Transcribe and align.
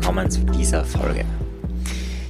Willkommen 0.00 0.30
zu 0.30 0.40
dieser 0.46 0.82
Folge. 0.82 1.26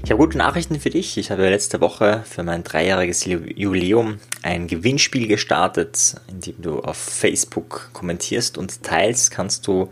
Ich 0.03 0.11
habe 0.11 0.21
gute 0.21 0.37
Nachrichten 0.37 0.81
für 0.81 0.91
dich. 0.91 1.17
Ich 1.17 1.31
habe 1.31 1.49
letzte 1.49 1.81
Woche 1.81 2.25
für 2.29 2.43
mein 2.43 2.65
dreijähriges 2.65 3.25
Jubiläum 3.25 4.19
ein 4.43 4.67
Gewinnspiel 4.67 5.29
gestartet, 5.29 6.17
in 6.29 6.41
dem 6.41 6.61
du 6.61 6.81
auf 6.81 6.97
Facebook 6.97 7.91
kommentierst 7.93 8.59
und 8.59 8.83
teilst, 8.83 9.31
kannst 9.31 9.69
du 9.69 9.89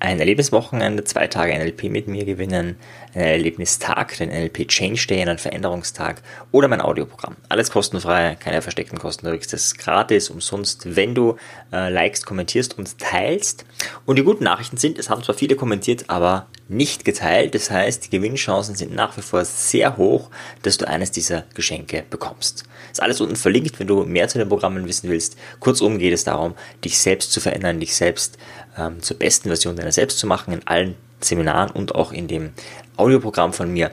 ein 0.00 0.20
Erlebniswochenende, 0.20 1.02
zwei 1.04 1.28
Tage 1.28 1.58
NLP 1.58 1.84
mit 1.84 2.08
mir 2.08 2.26
gewinnen, 2.26 2.76
einen 3.14 3.24
Erlebnistag, 3.24 4.18
den 4.18 4.28
NLP 4.28 4.68
Change 4.68 5.06
Day, 5.08 5.22
einen 5.22 5.38
Veränderungstag 5.38 6.20
oder 6.52 6.68
mein 6.68 6.82
Audioprogramm. 6.82 7.36
Alles 7.48 7.70
kostenfrei, 7.70 8.36
keine 8.38 8.60
versteckten 8.60 8.98
Kosten. 8.98 9.24
Du 9.24 9.32
kriegst 9.32 9.54
es 9.54 9.78
gratis, 9.78 10.28
umsonst, 10.28 10.94
wenn 10.94 11.14
du 11.14 11.36
äh, 11.72 11.90
likest, 11.90 12.26
kommentierst 12.26 12.76
und 12.76 12.98
teilst. 12.98 13.64
Und 14.04 14.16
die 14.16 14.24
guten 14.24 14.44
Nachrichten 14.44 14.76
sind, 14.76 14.98
es 14.98 15.08
haben 15.08 15.22
zwar 15.22 15.34
viele 15.34 15.56
kommentiert, 15.56 16.04
aber 16.08 16.46
nicht 16.68 17.04
geteilt. 17.04 17.54
Das 17.54 17.70
heißt, 17.70 18.04
die 18.04 18.10
Gewinnchancen 18.10 18.74
sind 18.74 18.94
nach 18.94 19.16
wie 19.16 19.22
vor 19.22 19.44
sehr 19.44 19.96
hoch, 19.96 20.30
dass 20.62 20.76
du 20.76 20.86
eines 20.86 21.10
dieser 21.10 21.44
Geschenke 21.54 22.04
bekommst. 22.08 22.64
Ist 22.92 23.02
alles 23.02 23.20
unten 23.20 23.36
verlinkt, 23.36 23.80
wenn 23.80 23.86
du 23.86 24.04
mehr 24.04 24.28
zu 24.28 24.38
den 24.38 24.48
Programmen 24.48 24.86
wissen 24.86 25.10
willst. 25.10 25.36
Kurzum 25.60 25.98
geht 25.98 26.12
es 26.12 26.24
darum, 26.24 26.54
dich 26.84 26.98
selbst 26.98 27.32
zu 27.32 27.40
verändern, 27.40 27.80
dich 27.80 27.94
selbst 27.94 28.38
ähm, 28.76 29.02
zur 29.02 29.18
besten 29.18 29.48
Version 29.48 29.76
deiner 29.76 29.92
selbst 29.92 30.18
zu 30.18 30.26
machen 30.26 30.52
in 30.52 30.66
allen 30.66 30.94
Seminaren 31.20 31.70
und 31.70 31.94
auch 31.94 32.12
in 32.12 32.28
dem 32.28 32.50
Audioprogramm 32.96 33.52
von 33.52 33.72
mir. 33.72 33.90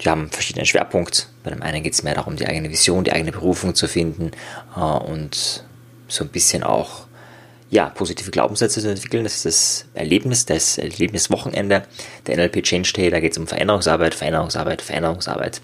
Die 0.00 0.08
haben 0.08 0.30
verschiedene 0.30 0.66
Schwerpunkte. 0.66 1.24
Bei 1.42 1.50
dem 1.50 1.62
einen 1.62 1.82
geht 1.82 1.94
es 1.94 2.02
mehr 2.02 2.14
darum, 2.14 2.36
die 2.36 2.46
eigene 2.46 2.70
Vision, 2.70 3.04
die 3.04 3.12
eigene 3.12 3.32
Berufung 3.32 3.74
zu 3.74 3.88
finden 3.88 4.32
äh, 4.76 4.80
und 4.80 5.64
so 6.08 6.24
ein 6.24 6.30
bisschen 6.30 6.62
auch 6.62 7.07
ja, 7.70 7.90
positive 7.90 8.30
Glaubenssätze 8.30 8.80
zu 8.80 8.88
entwickeln. 8.88 9.24
Das 9.24 9.36
ist 9.36 9.44
das 9.44 9.84
Erlebnis, 9.94 10.46
das 10.46 10.78
Erlebniswochenende 10.78 11.82
der 12.26 12.36
NLP 12.36 12.62
Change 12.62 12.92
Day. 12.94 13.10
Da 13.10 13.20
geht 13.20 13.32
es 13.32 13.38
um 13.38 13.46
Veränderungsarbeit, 13.46 14.14
Veränderungsarbeit, 14.14 14.82
Veränderungsarbeit. 14.82 15.60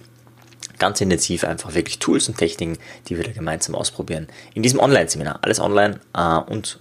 Ganz 0.78 1.00
intensiv 1.00 1.44
einfach 1.44 1.74
wirklich 1.74 1.98
Tools 1.98 2.28
und 2.28 2.36
Techniken, 2.36 2.78
die 3.08 3.16
wir 3.16 3.24
da 3.24 3.32
gemeinsam 3.32 3.74
ausprobieren. 3.74 4.26
In 4.54 4.62
diesem 4.62 4.80
Online-Seminar. 4.80 5.38
Alles 5.42 5.60
online 5.60 6.00
äh, 6.14 6.38
und 6.50 6.78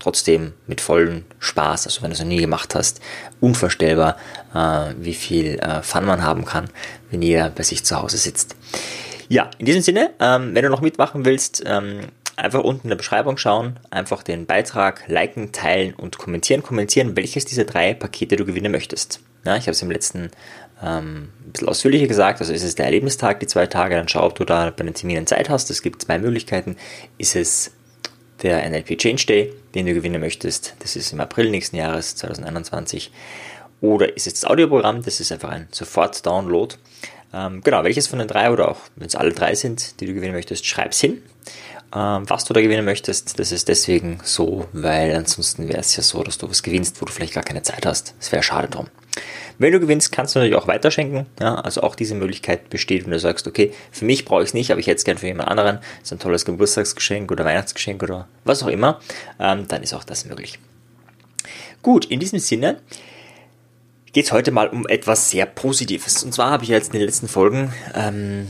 trotzdem 0.00 0.52
mit 0.66 0.80
vollem 0.80 1.24
Spaß, 1.38 1.86
also 1.86 2.02
wenn 2.02 2.10
du 2.10 2.14
es 2.14 2.20
noch 2.20 2.26
nie 2.26 2.40
gemacht 2.40 2.74
hast, 2.74 3.00
unvorstellbar, 3.40 4.16
äh, 4.54 4.92
wie 4.98 5.14
viel 5.14 5.58
äh, 5.60 5.82
Fun 5.82 6.04
man 6.04 6.22
haben 6.22 6.44
kann, 6.44 6.68
wenn 7.10 7.22
ihr 7.22 7.50
bei 7.54 7.62
sich 7.62 7.84
zu 7.84 7.96
Hause 7.96 8.18
sitzt. 8.18 8.56
Ja, 9.28 9.50
in 9.58 9.66
diesem 9.66 9.82
Sinne, 9.82 10.10
ähm, 10.20 10.54
wenn 10.54 10.62
du 10.62 10.68
noch 10.68 10.82
mitmachen 10.82 11.24
willst, 11.24 11.62
ähm, 11.64 12.00
einfach 12.36 12.62
unten 12.62 12.84
in 12.84 12.90
der 12.90 12.96
Beschreibung 12.96 13.36
schauen, 13.36 13.78
einfach 13.90 14.22
den 14.22 14.46
Beitrag 14.46 15.04
liken, 15.06 15.52
teilen 15.52 15.94
und 15.94 16.18
kommentieren. 16.18 16.62
Kommentieren, 16.62 17.16
welches 17.16 17.44
dieser 17.44 17.64
drei 17.64 17.94
Pakete 17.94 18.36
du 18.36 18.44
gewinnen 18.44 18.72
möchtest. 18.72 19.20
Ja, 19.44 19.56
ich 19.56 19.64
habe 19.64 19.72
es 19.72 19.82
im 19.82 19.90
letzten 19.90 20.30
ähm, 20.82 21.28
ein 21.46 21.52
bisschen 21.52 21.68
ausführlicher 21.68 22.06
gesagt. 22.06 22.40
Also 22.40 22.52
ist 22.52 22.62
es 22.62 22.74
der 22.74 22.86
Erlebnistag, 22.86 23.40
die 23.40 23.46
zwei 23.46 23.66
Tage, 23.66 23.94
dann 23.96 24.08
schau, 24.08 24.24
ob 24.24 24.34
du 24.34 24.44
da 24.44 24.70
bei 24.70 24.84
den 24.84 24.94
Terminen 24.94 25.26
Zeit 25.26 25.48
hast. 25.48 25.70
Es 25.70 25.82
gibt 25.82 26.02
zwei 26.02 26.18
Möglichkeiten. 26.18 26.76
Ist 27.18 27.36
es 27.36 27.72
der 28.42 28.68
NLP 28.68 28.98
Change 28.98 29.26
Day, 29.26 29.52
den 29.74 29.86
du 29.86 29.94
gewinnen 29.94 30.20
möchtest. 30.20 30.74
Das 30.80 30.96
ist 30.96 31.12
im 31.12 31.20
April 31.20 31.50
nächsten 31.50 31.76
Jahres, 31.76 32.16
2021. 32.16 33.10
Oder 33.80 34.16
ist 34.16 34.26
es 34.26 34.34
das 34.34 34.44
Audioprogramm, 34.44 35.02
das 35.02 35.20
ist 35.20 35.30
einfach 35.30 35.50
ein 35.50 35.68
Sofort-Download. 35.70 36.74
Ähm, 37.32 37.60
genau, 37.62 37.84
welches 37.84 38.06
von 38.06 38.18
den 38.18 38.28
drei 38.28 38.50
oder 38.50 38.70
auch 38.70 38.78
wenn 38.96 39.06
es 39.06 39.16
alle 39.16 39.32
drei 39.32 39.54
sind, 39.54 40.00
die 40.00 40.06
du 40.06 40.14
gewinnen 40.14 40.34
möchtest, 40.34 40.66
schreib's 40.66 41.00
hin. 41.00 41.22
Ähm, 41.94 42.28
was 42.28 42.44
du 42.44 42.52
da 42.52 42.60
gewinnen 42.60 42.84
möchtest, 42.84 43.38
das 43.38 43.52
ist 43.52 43.68
deswegen 43.68 44.18
so, 44.24 44.66
weil 44.72 45.14
ansonsten 45.14 45.68
wäre 45.68 45.78
es 45.78 45.96
ja 45.96 46.02
so, 46.02 46.22
dass 46.22 46.38
du 46.38 46.48
was 46.48 46.62
gewinnst, 46.62 47.00
wo 47.00 47.06
du 47.06 47.12
vielleicht 47.12 47.34
gar 47.34 47.44
keine 47.44 47.62
Zeit 47.62 47.86
hast. 47.86 48.14
Das 48.18 48.32
wäre 48.32 48.42
schade 48.42 48.68
drum. 48.68 48.88
Wenn 49.58 49.72
du 49.72 49.78
gewinnst, 49.78 50.10
kannst 50.10 50.34
du 50.34 50.40
natürlich 50.40 50.60
auch 50.60 50.66
weiterschenken. 50.66 51.26
Ja, 51.40 51.54
also 51.54 51.82
auch 51.82 51.94
diese 51.94 52.16
Möglichkeit 52.16 52.68
besteht, 52.70 53.04
wenn 53.04 53.12
du 53.12 53.20
sagst, 53.20 53.46
okay, 53.46 53.72
für 53.92 54.04
mich 54.04 54.24
brauche 54.24 54.42
ich 54.42 54.48
es 54.48 54.54
nicht, 54.54 54.72
aber 54.72 54.80
ich 54.80 54.88
hätte 54.88 54.96
es 54.96 55.04
gern 55.04 55.18
für 55.18 55.28
jemand 55.28 55.48
anderen. 55.48 55.76
Das 55.76 56.08
ist 56.08 56.12
ein 56.12 56.18
tolles 56.18 56.44
Geburtstagsgeschenk 56.44 57.30
oder 57.30 57.44
Weihnachtsgeschenk 57.44 58.02
oder 58.02 58.26
was 58.44 58.64
auch 58.64 58.68
immer. 58.68 59.00
Ähm, 59.38 59.68
dann 59.68 59.84
ist 59.84 59.94
auch 59.94 60.02
das 60.02 60.24
möglich. 60.24 60.58
Gut, 61.82 62.06
in 62.06 62.18
diesem 62.18 62.40
Sinne 62.40 62.80
geht 64.12 64.24
es 64.24 64.32
heute 64.32 64.50
mal 64.50 64.68
um 64.68 64.86
etwas 64.88 65.30
sehr 65.30 65.46
Positives. 65.46 66.24
Und 66.24 66.34
zwar 66.34 66.50
habe 66.50 66.64
ich 66.64 66.70
jetzt 66.70 66.88
in 66.88 66.98
den 66.98 67.06
letzten 67.06 67.28
Folgen 67.28 67.72
ähm, 67.94 68.48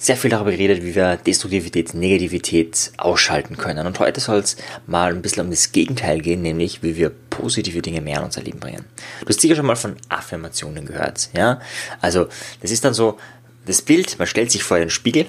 sehr 0.00 0.16
viel 0.16 0.30
darüber 0.30 0.50
geredet, 0.50 0.82
wie 0.82 0.94
wir 0.94 1.18
Destruktivität, 1.18 1.92
Negativität 1.92 2.90
ausschalten 2.96 3.58
können. 3.58 3.86
Und 3.86 4.00
heute 4.00 4.18
soll 4.18 4.38
es 4.38 4.56
mal 4.86 5.12
ein 5.12 5.20
bisschen 5.20 5.44
um 5.44 5.50
das 5.50 5.72
Gegenteil 5.72 6.22
gehen, 6.22 6.40
nämlich 6.40 6.82
wie 6.82 6.96
wir 6.96 7.10
positive 7.28 7.82
Dinge 7.82 8.00
mehr 8.00 8.18
in 8.18 8.24
unser 8.24 8.40
Leben 8.40 8.60
bringen. 8.60 8.86
Du 9.20 9.28
hast 9.28 9.42
sicher 9.42 9.56
schon 9.56 9.66
mal 9.66 9.76
von 9.76 9.96
Affirmationen 10.08 10.86
gehört, 10.86 11.28
ja? 11.34 11.60
Also, 12.00 12.28
das 12.62 12.70
ist 12.70 12.82
dann 12.82 12.94
so, 12.94 13.18
das 13.66 13.82
Bild, 13.82 14.18
man 14.18 14.26
stellt 14.26 14.50
sich 14.50 14.62
vor 14.62 14.78
den 14.78 14.88
Spiegel. 14.88 15.26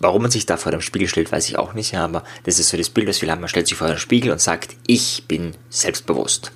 Warum 0.00 0.22
man 0.22 0.30
sich 0.32 0.44
da 0.44 0.56
vor 0.56 0.72
dem 0.72 0.80
Spiegel 0.80 1.06
stellt, 1.06 1.30
weiß 1.30 1.48
ich 1.48 1.56
auch 1.56 1.74
nicht, 1.74 1.94
aber 1.94 2.24
das 2.42 2.58
ist 2.58 2.70
so 2.70 2.76
das 2.76 2.90
Bild, 2.90 3.06
was 3.06 3.22
wir 3.22 3.30
haben. 3.30 3.40
Man 3.40 3.48
stellt 3.48 3.68
sich 3.68 3.78
vor 3.78 3.86
den 3.86 3.98
Spiegel 3.98 4.32
und 4.32 4.40
sagt, 4.40 4.74
ich 4.88 5.24
bin 5.28 5.52
selbstbewusst. 5.68 6.50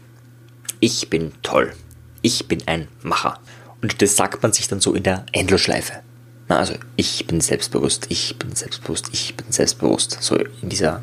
Ich 0.81 1.09
bin 1.09 1.33
toll. 1.45 1.73
Ich 2.21 2.49
bin 2.49 2.63
ein 2.67 2.89
Macher. 3.03 3.39
Und 3.81 4.03
das 4.03 4.17
sagt 4.17 4.43
man 4.43 4.53
sich 4.53 4.67
dann 4.67 4.81
so 4.81 4.93
in 4.93 5.05
der 5.05 5.25
Endlosschleife. 5.33 6.03
Na, 6.49 6.59
also 6.59 6.75
ich 6.97 7.27
bin 7.27 7.41
selbstbewusst, 7.41 8.07
ich 8.11 8.37
bin 8.39 8.55
selbstbewusst, 8.55 9.09
ich 9.13 9.35
bin 9.35 9.51
selbstbewusst. 9.51 10.19
So 10.21 10.37
in 10.37 10.69
dieser, 10.69 11.03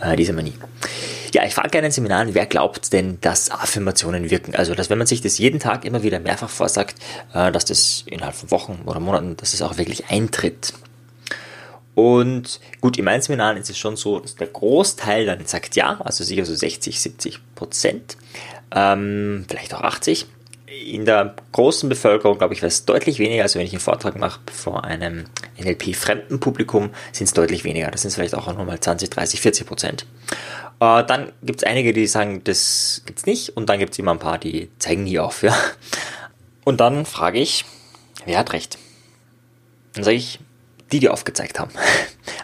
äh, 0.00 0.16
dieser 0.16 0.32
Manie. 0.32 0.54
Ja, 1.32 1.44
ich 1.44 1.54
frage 1.54 1.70
gerne 1.70 1.86
in 1.88 1.92
Seminaren, 1.92 2.34
wer 2.34 2.46
glaubt 2.46 2.92
denn, 2.92 3.20
dass 3.20 3.50
Affirmationen 3.50 4.30
wirken? 4.30 4.54
Also, 4.54 4.74
dass 4.74 4.90
wenn 4.90 4.98
man 4.98 5.06
sich 5.06 5.20
das 5.20 5.38
jeden 5.38 5.60
Tag 5.60 5.84
immer 5.84 6.02
wieder 6.02 6.18
mehrfach 6.18 6.48
vorsagt, 6.48 6.96
äh, 7.34 7.52
dass 7.52 7.64
das 7.64 8.04
innerhalb 8.06 8.34
von 8.34 8.50
Wochen 8.50 8.82
oder 8.86 9.00
Monaten, 9.00 9.36
dass 9.36 9.52
es 9.52 9.60
das 9.60 9.68
auch 9.68 9.78
wirklich 9.78 10.10
eintritt. 10.10 10.72
Und 11.94 12.60
gut, 12.80 12.98
in 12.98 13.04
meinen 13.04 13.22
Seminaren 13.22 13.56
ist 13.56 13.70
es 13.70 13.78
schon 13.78 13.96
so, 13.96 14.18
dass 14.20 14.36
der 14.36 14.48
Großteil 14.48 15.26
dann 15.26 15.46
sagt 15.46 15.76
ja, 15.76 15.98
also 16.00 16.24
sicher 16.24 16.44
so 16.44 16.54
60, 16.54 17.00
70 17.00 17.40
Prozent, 17.54 18.16
ähm, 18.74 19.46
vielleicht 19.48 19.72
auch 19.74 19.80
80 19.80 20.26
in 20.84 21.04
der 21.04 21.34
großen 21.52 21.88
Bevölkerung, 21.88 22.38
glaube 22.38 22.54
ich, 22.54 22.60
wäre 22.60 22.68
es 22.68 22.84
deutlich 22.84 23.18
weniger. 23.18 23.42
Also 23.42 23.58
wenn 23.58 23.66
ich 23.66 23.72
einen 23.72 23.80
Vortrag 23.80 24.16
mache 24.16 24.40
vor 24.52 24.84
einem 24.84 25.24
NLP-fremden 25.58 26.40
Publikum, 26.40 26.90
sind 27.12 27.26
es 27.26 27.32
deutlich 27.32 27.64
weniger. 27.64 27.90
Das 27.90 28.02
sind 28.02 28.12
vielleicht 28.12 28.34
auch 28.34 28.46
nochmal 28.46 28.80
20, 28.80 29.10
30, 29.10 29.40
40 29.40 29.66
Prozent. 29.66 30.06
Äh, 30.80 31.04
dann 31.04 31.32
gibt 31.42 31.62
es 31.62 31.64
einige, 31.66 31.92
die 31.92 32.06
sagen, 32.06 32.42
das 32.44 33.02
gibt 33.06 33.20
es 33.20 33.26
nicht. 33.26 33.56
Und 33.56 33.68
dann 33.68 33.78
gibt 33.78 33.92
es 33.92 33.98
immer 33.98 34.12
ein 34.12 34.18
paar, 34.18 34.38
die 34.38 34.70
zeigen 34.78 35.04
nie 35.04 35.18
auf. 35.18 35.42
Ja? 35.46 35.56
Und 36.64 36.80
dann 36.80 37.06
frage 37.06 37.38
ich, 37.38 37.64
wer 38.24 38.38
hat 38.38 38.52
recht? 38.52 38.76
Dann 39.94 40.02
sage 40.02 40.16
ich, 40.16 40.40
die, 40.90 40.98
die 40.98 41.08
aufgezeigt 41.08 41.58
haben. 41.58 41.70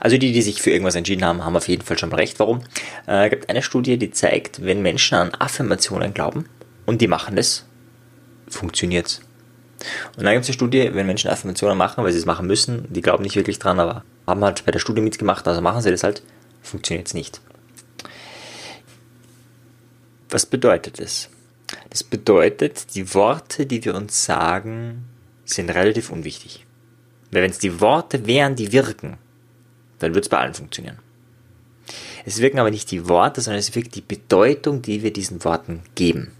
Also 0.00 0.18
die, 0.18 0.32
die 0.32 0.42
sich 0.42 0.60
für 0.60 0.70
irgendwas 0.72 0.96
entschieden 0.96 1.24
haben, 1.24 1.44
haben 1.44 1.56
auf 1.56 1.68
jeden 1.68 1.82
Fall 1.82 1.96
schon 1.96 2.08
mal 2.08 2.16
recht. 2.16 2.40
Warum? 2.40 2.64
Äh, 3.06 3.26
es 3.26 3.30
gibt 3.30 3.48
eine 3.48 3.62
Studie, 3.62 3.98
die 3.98 4.10
zeigt, 4.10 4.64
wenn 4.64 4.82
Menschen 4.82 5.14
an 5.16 5.32
Affirmationen 5.38 6.12
glauben 6.12 6.46
und 6.86 7.00
die 7.00 7.06
machen 7.06 7.36
das, 7.36 7.66
funktioniert. 8.52 9.20
Und 10.16 10.24
dann 10.24 10.34
gibt 10.34 10.44
es 10.44 10.48
eine 10.48 10.54
Studie, 10.54 10.90
wenn 10.92 11.06
Menschen 11.06 11.30
Affirmationen 11.30 11.76
machen, 11.76 12.04
weil 12.04 12.12
sie 12.12 12.18
es 12.18 12.26
machen 12.26 12.46
müssen, 12.46 12.86
die 12.92 13.00
glauben 13.00 13.22
nicht 13.22 13.36
wirklich 13.36 13.58
dran, 13.58 13.80
aber 13.80 14.04
haben 14.26 14.44
halt 14.44 14.64
bei 14.64 14.72
der 14.72 14.78
Studie 14.78 15.02
mitgemacht, 15.02 15.46
also 15.48 15.60
machen 15.60 15.82
sie 15.82 15.90
das 15.90 16.04
halt, 16.04 16.22
funktioniert 16.62 17.08
es 17.08 17.14
nicht. 17.14 17.40
Was 20.30 20.46
bedeutet 20.46 21.00
das? 21.00 21.28
Das 21.90 22.04
bedeutet, 22.04 22.94
die 22.94 23.14
Worte, 23.14 23.66
die 23.66 23.84
wir 23.84 23.94
uns 23.94 24.24
sagen, 24.24 25.04
sind 25.44 25.70
relativ 25.70 26.10
unwichtig. 26.10 26.64
Weil 27.30 27.42
wenn 27.42 27.50
es 27.50 27.58
die 27.58 27.80
Worte 27.80 28.26
wären, 28.26 28.56
die 28.56 28.72
wirken, 28.72 29.18
dann 29.98 30.14
wird 30.14 30.24
es 30.24 30.28
bei 30.28 30.38
allen 30.38 30.54
funktionieren. 30.54 30.98
Es 32.24 32.40
wirken 32.40 32.58
aber 32.58 32.70
nicht 32.70 32.90
die 32.90 33.08
Worte, 33.08 33.40
sondern 33.40 33.58
es 33.58 33.74
wirkt 33.74 33.94
die 33.94 34.00
Bedeutung, 34.02 34.82
die 34.82 35.02
wir 35.02 35.12
diesen 35.12 35.44
Worten 35.44 35.82
geben. 35.94 36.32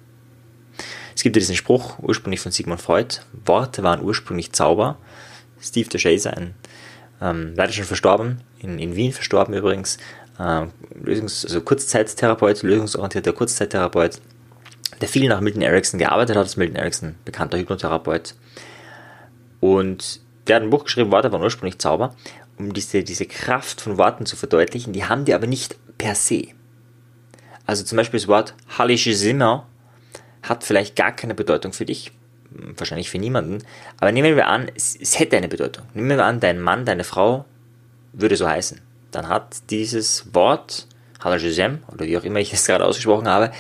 Es 1.23 1.25
gibt 1.25 1.37
ja 1.37 1.41
diesen 1.41 1.55
Spruch, 1.55 2.01
ursprünglich 2.01 2.41
von 2.41 2.51
Sigmund 2.51 2.81
Freud, 2.81 3.21
Worte 3.45 3.85
waren 3.85 4.03
ursprünglich 4.03 4.51
Zauber. 4.51 4.99
Steve 5.61 5.89
DeShazer, 5.89 6.37
ein 6.37 6.57
ähm, 7.21 7.53
leider 7.55 7.73
schon 7.73 7.85
verstorben, 7.85 8.41
in, 8.59 8.81
in 8.81 8.97
Wien 8.97 9.13
verstorben 9.13 9.55
übrigens, 9.55 9.99
äh, 10.41 10.67
Lösungs-, 11.01 11.45
also 11.45 11.61
Kurzzeittherapeut, 11.61 12.65
lösungsorientierter 12.65 13.33
Kurzzeittherapeut, 13.35 14.21
der 15.01 15.07
viel 15.07 15.29
nach 15.29 15.41
Milton 15.41 15.63
Erickson 15.63 16.01
gearbeitet 16.01 16.35
hat, 16.35 16.43
als 16.43 16.57
Milton 16.57 16.75
Erickson, 16.75 17.15
bekannter 17.25 17.57
Hypnotherapeut. 17.57 18.35
Und 19.61 20.23
der 20.49 20.57
hat 20.57 20.65
ein 20.65 20.71
Buch 20.71 20.83
geschrieben, 20.83 21.13
Worte 21.13 21.31
waren 21.31 21.43
ursprünglich 21.43 21.79
Zauber, 21.79 22.17
um 22.59 22.73
diese, 22.73 23.05
diese 23.05 23.27
Kraft 23.27 23.81
von 23.81 23.97
Worten 23.97 24.27
zu 24.27 24.35
verdeutlichen, 24.35 24.93
die 24.93 25.05
haben 25.05 25.25
die 25.25 25.35
aber 25.35 25.47
nicht 25.47 25.77
per 25.99 26.17
se. 26.17 26.49
Also 27.65 27.85
zum 27.85 27.95
Beispiel 27.95 28.19
das 28.19 28.27
Wort 28.27 28.55
Hallische 28.77 29.15
Zimmer 29.15 29.69
hat 30.43 30.65
vielleicht 30.65 30.97
gar 30.97 31.13
keine 31.13 31.35
Bedeutung 31.35 31.73
für 31.73 31.85
dich, 31.85 32.13
wahrscheinlich 32.51 33.11
für 33.11 33.19
niemanden, 33.19 33.59
aber 33.99 34.13
nehmen 34.13 34.37
wir 34.37 34.49
an, 34.49 34.71
es, 34.75 34.97
es 34.97 35.19
hätte 35.19 35.37
eine 35.37 35.49
Bedeutung. 35.49 35.87
Nehmen 35.95 36.17
wir 36.17 36.25
an, 36.25 36.41
dein 36.41 36.61
Mann, 36.61 36.85
deine 36.85 37.05
Frau 37.05 37.45
würde 38.13 38.37
so 38.37 38.49
heißen. 38.49 38.81
Dann 39.11 39.29
hat 39.29 39.71
dieses 39.71 40.35
Wort, 40.35 40.87
Halajizem, 41.23 41.79
oder 41.93 42.07
wie 42.07 42.17
auch 42.19 42.25
immer 42.25 42.41
ich 42.41 42.53
es 42.53 42.67
gerade 42.67 42.85
ausgesprochen 42.85 43.29
habe, 43.29 43.53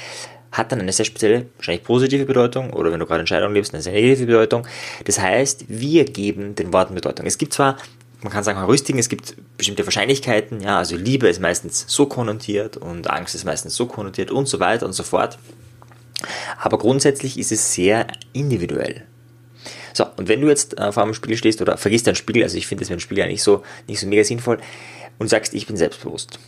hat 0.50 0.70
dann 0.70 0.80
eine 0.80 0.92
sehr 0.92 1.06
spezielle, 1.06 1.46
wahrscheinlich 1.56 1.82
positive 1.82 2.26
Bedeutung 2.26 2.72
oder 2.72 2.92
wenn 2.92 3.00
du 3.00 3.06
gerade 3.06 3.20
Entscheidungen 3.20 3.54
lebst, 3.54 3.72
eine 3.72 3.82
sehr 3.82 3.94
negative 3.94 4.26
Bedeutung. 4.26 4.66
Das 5.04 5.18
heißt, 5.18 5.64
wir 5.68 6.04
geben 6.04 6.54
den 6.54 6.72
Worten 6.72 6.94
Bedeutung. 6.94 7.24
Es 7.26 7.38
gibt 7.38 7.54
zwar, 7.54 7.78
man 8.20 8.32
kann 8.32 8.44
sagen, 8.44 8.60
Heuristiken, 8.60 8.98
es 8.98 9.08
gibt 9.08 9.34
bestimmte 9.56 9.86
Wahrscheinlichkeiten, 9.86 10.60
ja, 10.60 10.78
also 10.78 10.96
Liebe 10.96 11.28
ist 11.28 11.40
meistens 11.40 11.86
so 11.88 12.06
konnotiert 12.06 12.76
und 12.76 13.08
Angst 13.08 13.34
ist 13.34 13.44
meistens 13.44 13.74
so 13.74 13.86
konnotiert 13.86 14.30
und 14.30 14.46
so 14.46 14.60
weiter 14.60 14.84
und 14.84 14.92
so 14.92 15.02
fort. 15.02 15.38
Aber 16.58 16.78
grundsätzlich 16.78 17.38
ist 17.38 17.52
es 17.52 17.74
sehr 17.74 18.06
individuell. 18.32 19.04
So, 19.94 20.06
und 20.16 20.28
wenn 20.28 20.40
du 20.40 20.48
jetzt 20.48 20.78
äh, 20.78 20.90
vor 20.92 21.02
einem 21.02 21.14
Spiegel 21.14 21.36
stehst 21.36 21.60
oder 21.60 21.76
vergisst 21.76 22.06
deinen 22.06 22.14
Spiegel, 22.14 22.42
also 22.42 22.56
ich 22.56 22.66
finde 22.66 22.82
das 22.82 22.90
mit 22.90 22.98
dem 22.98 23.02
Spiegel 23.02 23.24
eigentlich 23.24 23.42
so, 23.42 23.62
nicht 23.86 24.00
so 24.00 24.06
mega 24.06 24.24
sinnvoll, 24.24 24.58
und 25.18 25.28
sagst, 25.28 25.54
ich 25.54 25.66
bin 25.66 25.76
selbstbewusst. 25.76 26.38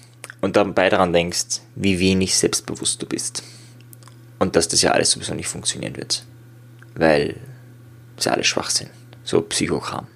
Und 0.40 0.56
dabei 0.56 0.88
daran 0.88 1.12
denkst, 1.12 1.60
wie 1.74 2.00
wenig 2.00 2.36
selbstbewusst 2.36 3.00
du 3.00 3.06
bist. 3.06 3.42
Und 4.38 4.56
dass 4.56 4.68
das 4.68 4.82
ja 4.82 4.92
alles 4.92 5.12
sowieso 5.12 5.34
nicht 5.34 5.48
funktionieren 5.48 5.96
wird. 5.96 6.24
Weil 6.94 7.36
das 8.16 8.26
ja 8.26 8.32
alles 8.32 8.46
Schwachsinn. 8.46 8.90
So 9.22 9.40
Psychokram. 9.42 10.06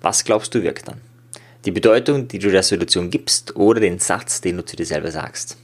Was 0.00 0.24
glaubst 0.24 0.54
du 0.54 0.62
wirkt 0.62 0.88
dann? 0.88 1.00
Die 1.64 1.70
Bedeutung, 1.70 2.28
die 2.28 2.38
du 2.38 2.50
der 2.50 2.62
Situation 2.62 3.10
gibst 3.10 3.56
oder 3.56 3.80
den 3.80 3.98
Satz, 3.98 4.40
den 4.40 4.56
du 4.56 4.64
zu 4.64 4.76
dir 4.76 4.86
selber 4.86 5.10
sagst? 5.10 5.56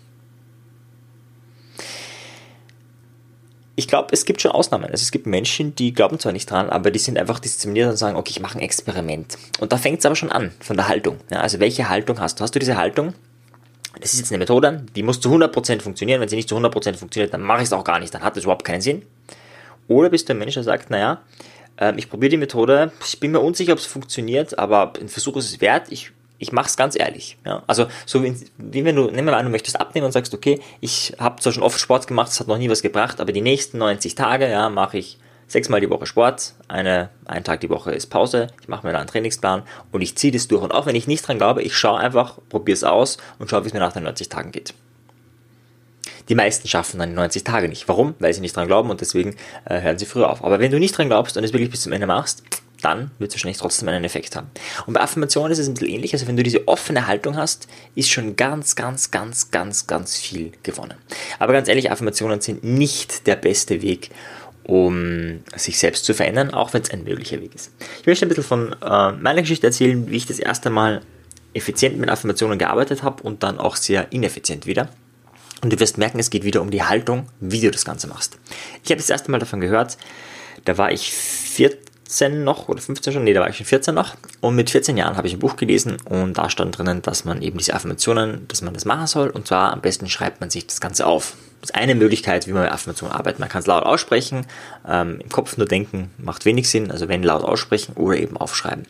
Ich 3.78 3.86
glaube, 3.86 4.08
es 4.10 4.24
gibt 4.24 4.42
schon 4.42 4.50
Ausnahmen. 4.50 4.86
Also 4.86 5.02
es 5.02 5.12
gibt 5.12 5.28
Menschen, 5.28 5.72
die 5.76 5.94
glauben 5.94 6.18
zwar 6.18 6.32
nicht 6.32 6.50
dran, 6.50 6.68
aber 6.68 6.90
die 6.90 6.98
sind 6.98 7.16
einfach 7.16 7.38
diszipliniert 7.38 7.88
und 7.88 7.96
sagen, 7.96 8.16
okay, 8.16 8.30
ich 8.30 8.40
mache 8.40 8.58
ein 8.58 8.60
Experiment. 8.60 9.38
Und 9.60 9.70
da 9.70 9.76
fängt 9.76 10.00
es 10.00 10.06
aber 10.06 10.16
schon 10.16 10.32
an, 10.32 10.50
von 10.58 10.76
der 10.76 10.88
Haltung. 10.88 11.18
Ja, 11.30 11.42
also 11.42 11.60
welche 11.60 11.88
Haltung 11.88 12.18
hast 12.18 12.40
du? 12.40 12.42
Hast 12.42 12.56
du 12.56 12.58
diese 12.58 12.76
Haltung? 12.76 13.14
Das 14.00 14.14
ist 14.14 14.18
jetzt 14.18 14.32
eine 14.32 14.38
Methode, 14.38 14.84
die 14.96 15.04
muss 15.04 15.20
zu 15.20 15.32
100% 15.32 15.80
funktionieren. 15.80 16.20
Wenn 16.20 16.28
sie 16.28 16.34
nicht 16.34 16.48
zu 16.48 16.56
100% 16.56 16.94
funktioniert, 16.94 17.32
dann 17.32 17.40
mache 17.40 17.58
ich 17.58 17.66
es 17.66 17.72
auch 17.72 17.84
gar 17.84 18.00
nicht. 18.00 18.12
Dann 18.12 18.24
hat 18.24 18.36
das 18.36 18.42
überhaupt 18.42 18.64
keinen 18.64 18.80
Sinn. 18.80 19.02
Oder 19.86 20.10
bist 20.10 20.28
du 20.28 20.32
ein 20.32 20.40
Mensch, 20.40 20.54
der 20.54 20.64
sagt, 20.64 20.90
naja, 20.90 21.22
ähm, 21.78 21.98
ich 21.98 22.10
probiere 22.10 22.30
die 22.30 22.36
Methode, 22.36 22.90
ich 23.06 23.20
bin 23.20 23.30
mir 23.30 23.38
unsicher, 23.38 23.74
ob 23.74 23.78
es 23.78 23.86
funktioniert, 23.86 24.58
aber 24.58 24.92
ein 25.00 25.08
Versuch 25.08 25.36
ist 25.36 25.52
es 25.52 25.60
wert. 25.60 25.86
Ich 25.90 26.10
ich 26.38 26.52
mache 26.52 26.68
es 26.68 26.76
ganz 26.76 26.98
ehrlich. 26.98 27.36
Ja? 27.44 27.62
Also 27.66 27.86
so 28.06 28.22
wie, 28.22 28.34
wie 28.58 28.84
wenn 28.84 28.96
du, 28.96 29.04
nehmen 29.06 29.26
wir 29.26 29.32
mal 29.32 29.38
an, 29.38 29.46
du 29.46 29.50
möchtest 29.50 29.80
abnehmen 29.80 30.06
und 30.06 30.12
sagst, 30.12 30.34
okay, 30.34 30.60
ich 30.80 31.14
habe 31.18 31.40
zwar 31.40 31.52
schon 31.52 31.62
oft 31.62 31.78
Sport 31.78 32.06
gemacht, 32.06 32.30
es 32.30 32.40
hat 32.40 32.48
noch 32.48 32.58
nie 32.58 32.70
was 32.70 32.82
gebracht, 32.82 33.20
aber 33.20 33.32
die 33.32 33.40
nächsten 33.40 33.78
90 33.78 34.14
Tage 34.14 34.48
ja, 34.48 34.68
mache 34.68 34.98
ich 34.98 35.18
sechsmal 35.48 35.80
die 35.80 35.90
Woche 35.90 36.06
Sport, 36.06 36.54
eine, 36.68 37.08
ein 37.24 37.42
Tag 37.42 37.60
die 37.60 37.70
Woche 37.70 37.90
ist 37.90 38.06
Pause, 38.06 38.48
ich 38.60 38.68
mache 38.68 38.86
mir 38.86 38.92
da 38.92 38.98
einen 38.98 39.08
Trainingsplan 39.08 39.62
und 39.90 40.00
ich 40.02 40.16
ziehe 40.16 40.32
das 40.32 40.46
durch. 40.46 40.62
Und 40.62 40.72
auch 40.72 40.86
wenn 40.86 40.94
ich 40.94 41.06
nicht 41.06 41.26
dran 41.26 41.38
glaube, 41.38 41.62
ich 41.62 41.76
schaue 41.76 41.98
einfach, 41.98 42.38
probiere 42.48 42.74
es 42.74 42.84
aus 42.84 43.16
und 43.38 43.50
schaue, 43.50 43.64
wie 43.64 43.68
es 43.68 43.74
mir 43.74 43.80
nach 43.80 43.92
den 43.92 44.04
90 44.04 44.28
Tagen 44.28 44.52
geht. 44.52 44.74
Die 46.28 46.34
meisten 46.34 46.68
schaffen 46.68 46.98
dann 46.98 47.08
die 47.08 47.16
90 47.16 47.42
Tage 47.42 47.70
nicht. 47.70 47.88
Warum? 47.88 48.14
Weil 48.18 48.34
sie 48.34 48.42
nicht 48.42 48.54
dran 48.54 48.66
glauben 48.66 48.90
und 48.90 49.00
deswegen 49.00 49.36
äh, 49.64 49.80
hören 49.80 49.98
sie 49.98 50.04
früher 50.04 50.28
auf. 50.28 50.44
Aber 50.44 50.60
wenn 50.60 50.70
du 50.70 50.78
nicht 50.78 50.96
dran 50.96 51.08
glaubst 51.08 51.38
und 51.38 51.44
es 51.44 51.54
wirklich 51.54 51.70
bis 51.70 51.80
zum 51.80 51.92
Ende 51.92 52.06
machst, 52.06 52.42
dann 52.82 53.10
wird 53.18 53.30
es 53.30 53.36
wahrscheinlich 53.36 53.58
trotzdem 53.58 53.88
einen 53.88 54.04
Effekt 54.04 54.36
haben. 54.36 54.48
Und 54.86 54.94
bei 54.94 55.00
Affirmationen 55.00 55.52
ist 55.52 55.58
es 55.58 55.68
ein 55.68 55.74
bisschen 55.74 55.90
ähnlich. 55.90 56.12
Also 56.12 56.26
wenn 56.26 56.36
du 56.36 56.42
diese 56.42 56.66
offene 56.68 57.06
Haltung 57.06 57.36
hast, 57.36 57.68
ist 57.94 58.10
schon 58.10 58.36
ganz, 58.36 58.76
ganz, 58.76 59.10
ganz, 59.10 59.50
ganz, 59.50 59.86
ganz 59.86 60.16
viel 60.16 60.52
gewonnen. 60.62 60.94
Aber 61.38 61.52
ganz 61.52 61.68
ehrlich, 61.68 61.90
Affirmationen 61.90 62.40
sind 62.40 62.64
nicht 62.64 63.26
der 63.26 63.36
beste 63.36 63.82
Weg, 63.82 64.10
um 64.64 65.40
sich 65.56 65.78
selbst 65.78 66.04
zu 66.04 66.14
verändern, 66.14 66.52
auch 66.52 66.72
wenn 66.72 66.82
es 66.82 66.90
ein 66.90 67.04
möglicher 67.04 67.40
Weg 67.40 67.54
ist. 67.54 67.72
Ich 68.00 68.06
möchte 68.06 68.26
ein 68.26 68.28
bisschen 68.28 68.44
von 68.44 68.76
äh, 68.82 69.12
meiner 69.12 69.40
Geschichte 69.40 69.66
erzählen, 69.66 70.08
wie 70.10 70.16
ich 70.16 70.26
das 70.26 70.38
erste 70.38 70.70
Mal 70.70 71.02
effizient 71.54 71.98
mit 71.98 72.10
Affirmationen 72.10 72.58
gearbeitet 72.58 73.02
habe 73.02 73.22
und 73.22 73.42
dann 73.42 73.58
auch 73.58 73.76
sehr 73.76 74.12
ineffizient 74.12 74.66
wieder. 74.66 74.88
Und 75.62 75.72
du 75.72 75.80
wirst 75.80 75.98
merken, 75.98 76.20
es 76.20 76.30
geht 76.30 76.44
wieder 76.44 76.62
um 76.62 76.70
die 76.70 76.84
Haltung, 76.84 77.26
wie 77.40 77.60
du 77.60 77.70
das 77.70 77.84
Ganze 77.84 78.06
machst. 78.06 78.38
Ich 78.84 78.90
habe 78.90 79.00
das 79.00 79.10
erste 79.10 79.30
Mal 79.30 79.38
davon 79.38 79.60
gehört, 79.60 79.98
da 80.64 80.78
war 80.78 80.92
ich 80.92 81.12
14 81.12 81.78
14 82.08 82.42
noch 82.42 82.68
oder 82.68 82.80
15 82.80 83.12
schon, 83.12 83.24
nee, 83.24 83.34
da 83.34 83.40
war 83.40 83.50
ich 83.50 83.56
schon 83.56 83.66
14 83.66 83.94
noch. 83.94 84.16
Und 84.40 84.56
mit 84.56 84.70
14 84.70 84.96
Jahren 84.96 85.16
habe 85.16 85.26
ich 85.26 85.34
ein 85.34 85.38
Buch 85.38 85.56
gelesen 85.56 85.98
und 86.06 86.38
da 86.38 86.48
stand 86.48 86.76
drinnen, 86.76 87.02
dass 87.02 87.26
man 87.26 87.42
eben 87.42 87.58
diese 87.58 87.74
Affirmationen, 87.74 88.48
dass 88.48 88.62
man 88.62 88.72
das 88.72 88.86
machen 88.86 89.06
soll. 89.06 89.28
Und 89.28 89.46
zwar 89.46 89.72
am 89.72 89.82
besten 89.82 90.08
schreibt 90.08 90.40
man 90.40 90.48
sich 90.48 90.66
das 90.66 90.80
Ganze 90.80 91.06
auf. 91.06 91.34
Das 91.60 91.70
ist 91.70 91.76
eine 91.76 91.94
Möglichkeit, 91.94 92.46
wie 92.46 92.52
man 92.52 92.62
mit 92.62 92.72
Affirmationen 92.72 93.14
arbeitet. 93.14 93.40
Man 93.40 93.50
kann 93.50 93.60
es 93.60 93.66
laut 93.66 93.84
aussprechen, 93.84 94.46
ähm, 94.88 95.20
im 95.20 95.28
Kopf 95.28 95.58
nur 95.58 95.66
denken, 95.66 96.10
macht 96.16 96.46
wenig 96.46 96.70
Sinn. 96.70 96.90
Also 96.90 97.08
wenn 97.08 97.22
laut 97.22 97.44
aussprechen 97.44 97.92
oder 97.94 98.16
eben 98.16 98.38
aufschreiben. 98.38 98.86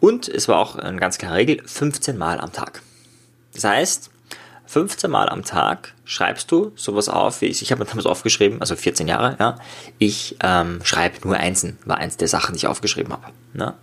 Und 0.00 0.28
es 0.28 0.48
war 0.48 0.58
auch 0.58 0.76
eine 0.76 0.98
ganz 0.98 1.18
klare 1.18 1.36
Regel, 1.36 1.60
15 1.66 2.16
Mal 2.16 2.40
am 2.40 2.52
Tag. 2.52 2.82
Das 3.52 3.64
heißt, 3.64 4.10
15 4.68 5.10
Mal 5.10 5.30
am 5.30 5.44
Tag 5.44 5.94
schreibst 6.04 6.52
du 6.52 6.72
sowas 6.76 7.08
auf, 7.08 7.40
wie 7.40 7.46
ich, 7.46 7.62
ich 7.62 7.72
habe 7.72 7.82
mir 7.82 7.88
damals 7.88 8.04
aufgeschrieben, 8.04 8.60
also 8.60 8.76
14 8.76 9.08
Jahre, 9.08 9.34
ja, 9.40 9.56
ich 9.98 10.36
ähm, 10.42 10.80
schreibe 10.84 11.26
nur 11.26 11.38
Einsen, 11.38 11.78
war 11.86 11.96
eins 11.96 12.18
der 12.18 12.28
Sachen, 12.28 12.52
die 12.52 12.58
ich 12.58 12.66
aufgeschrieben 12.66 13.12
habe. 13.12 13.32
Ne? 13.54 13.74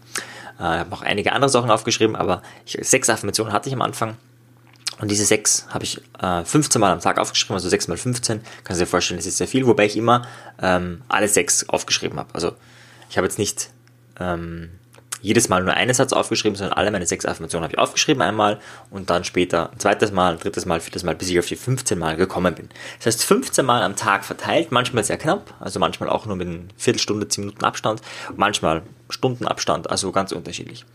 Äh, 0.60 0.76
ich 0.76 0.80
habe 0.80 0.90
noch 0.92 1.02
einige 1.02 1.34
andere 1.34 1.50
Sachen 1.50 1.72
aufgeschrieben, 1.72 2.16
aber 2.16 2.44
ich, 2.68 2.78
sechs 2.82 3.10
Affirmationen 3.10 3.52
hatte 3.52 3.68
ich 3.68 3.74
am 3.74 3.82
Anfang. 3.82 4.16
Und 5.00 5.10
diese 5.10 5.26
sechs 5.26 5.66
habe 5.70 5.84
ich 5.84 6.00
äh, 6.22 6.46
15 6.46 6.80
Mal 6.80 6.92
am 6.92 7.00
Tag 7.00 7.18
aufgeschrieben, 7.18 7.56
also 7.56 7.68
6 7.68 7.88
mal 7.88 7.98
15. 7.98 8.42
Kannst 8.64 8.80
du 8.80 8.86
dir 8.86 8.90
vorstellen, 8.90 9.18
das 9.18 9.26
ist 9.26 9.38
sehr 9.38 9.48
viel, 9.48 9.66
wobei 9.66 9.88
ich 9.88 9.98
immer 9.98 10.28
ähm, 10.62 11.02
alle 11.08 11.28
sechs 11.28 11.68
aufgeschrieben 11.68 12.20
habe. 12.20 12.30
Also 12.34 12.54
ich 13.10 13.18
habe 13.18 13.26
jetzt 13.26 13.40
nicht 13.40 13.72
ähm, 14.20 14.70
jedes 15.26 15.50
Mal 15.50 15.64
nur 15.64 15.74
einen 15.74 15.94
Satz 15.94 16.14
aufgeschrieben, 16.14 16.56
sondern 16.56 16.78
alle 16.78 16.92
meine 16.92 17.08
sechs 17.08 17.26
Affirmationen 17.26 17.64
habe 17.64 17.74
ich 17.74 17.80
aufgeschrieben 17.80 18.22
einmal 18.22 18.60
und 18.92 19.10
dann 19.10 19.24
später 19.24 19.72
ein 19.72 19.80
zweites 19.80 20.12
Mal, 20.12 20.34
ein 20.34 20.40
drittes 20.40 20.66
Mal, 20.68 20.80
viertes 20.80 21.04
Mal, 21.04 21.16
bis 21.16 21.30
ich 21.30 21.40
auf 21.40 21.48
die 21.48 21.56
15 21.56 21.98
Mal 21.98 22.16
gekommen 22.16 22.54
bin. 22.54 22.70
Das 23.00 23.08
heißt 23.08 23.26
15 23.26 23.66
Mal 23.66 23.82
am 23.82 23.96
Tag 23.96 24.24
verteilt, 24.24 24.72
manchmal 24.72 25.04
sehr 25.04 25.18
knapp, 25.18 25.56
also 25.60 25.80
manchmal 25.80 26.10
auch 26.10 26.28
nur 26.28 26.36
mit 26.36 26.48
einer 26.48 26.60
Viertelstunde, 26.78 27.28
10 27.28 27.46
Minuten 27.46 27.66
Abstand, 27.66 28.02
manchmal 28.36 28.84
Stundenabstand, 29.10 29.90
also 29.90 30.12
ganz 30.12 30.32
unterschiedlich. 30.32 30.86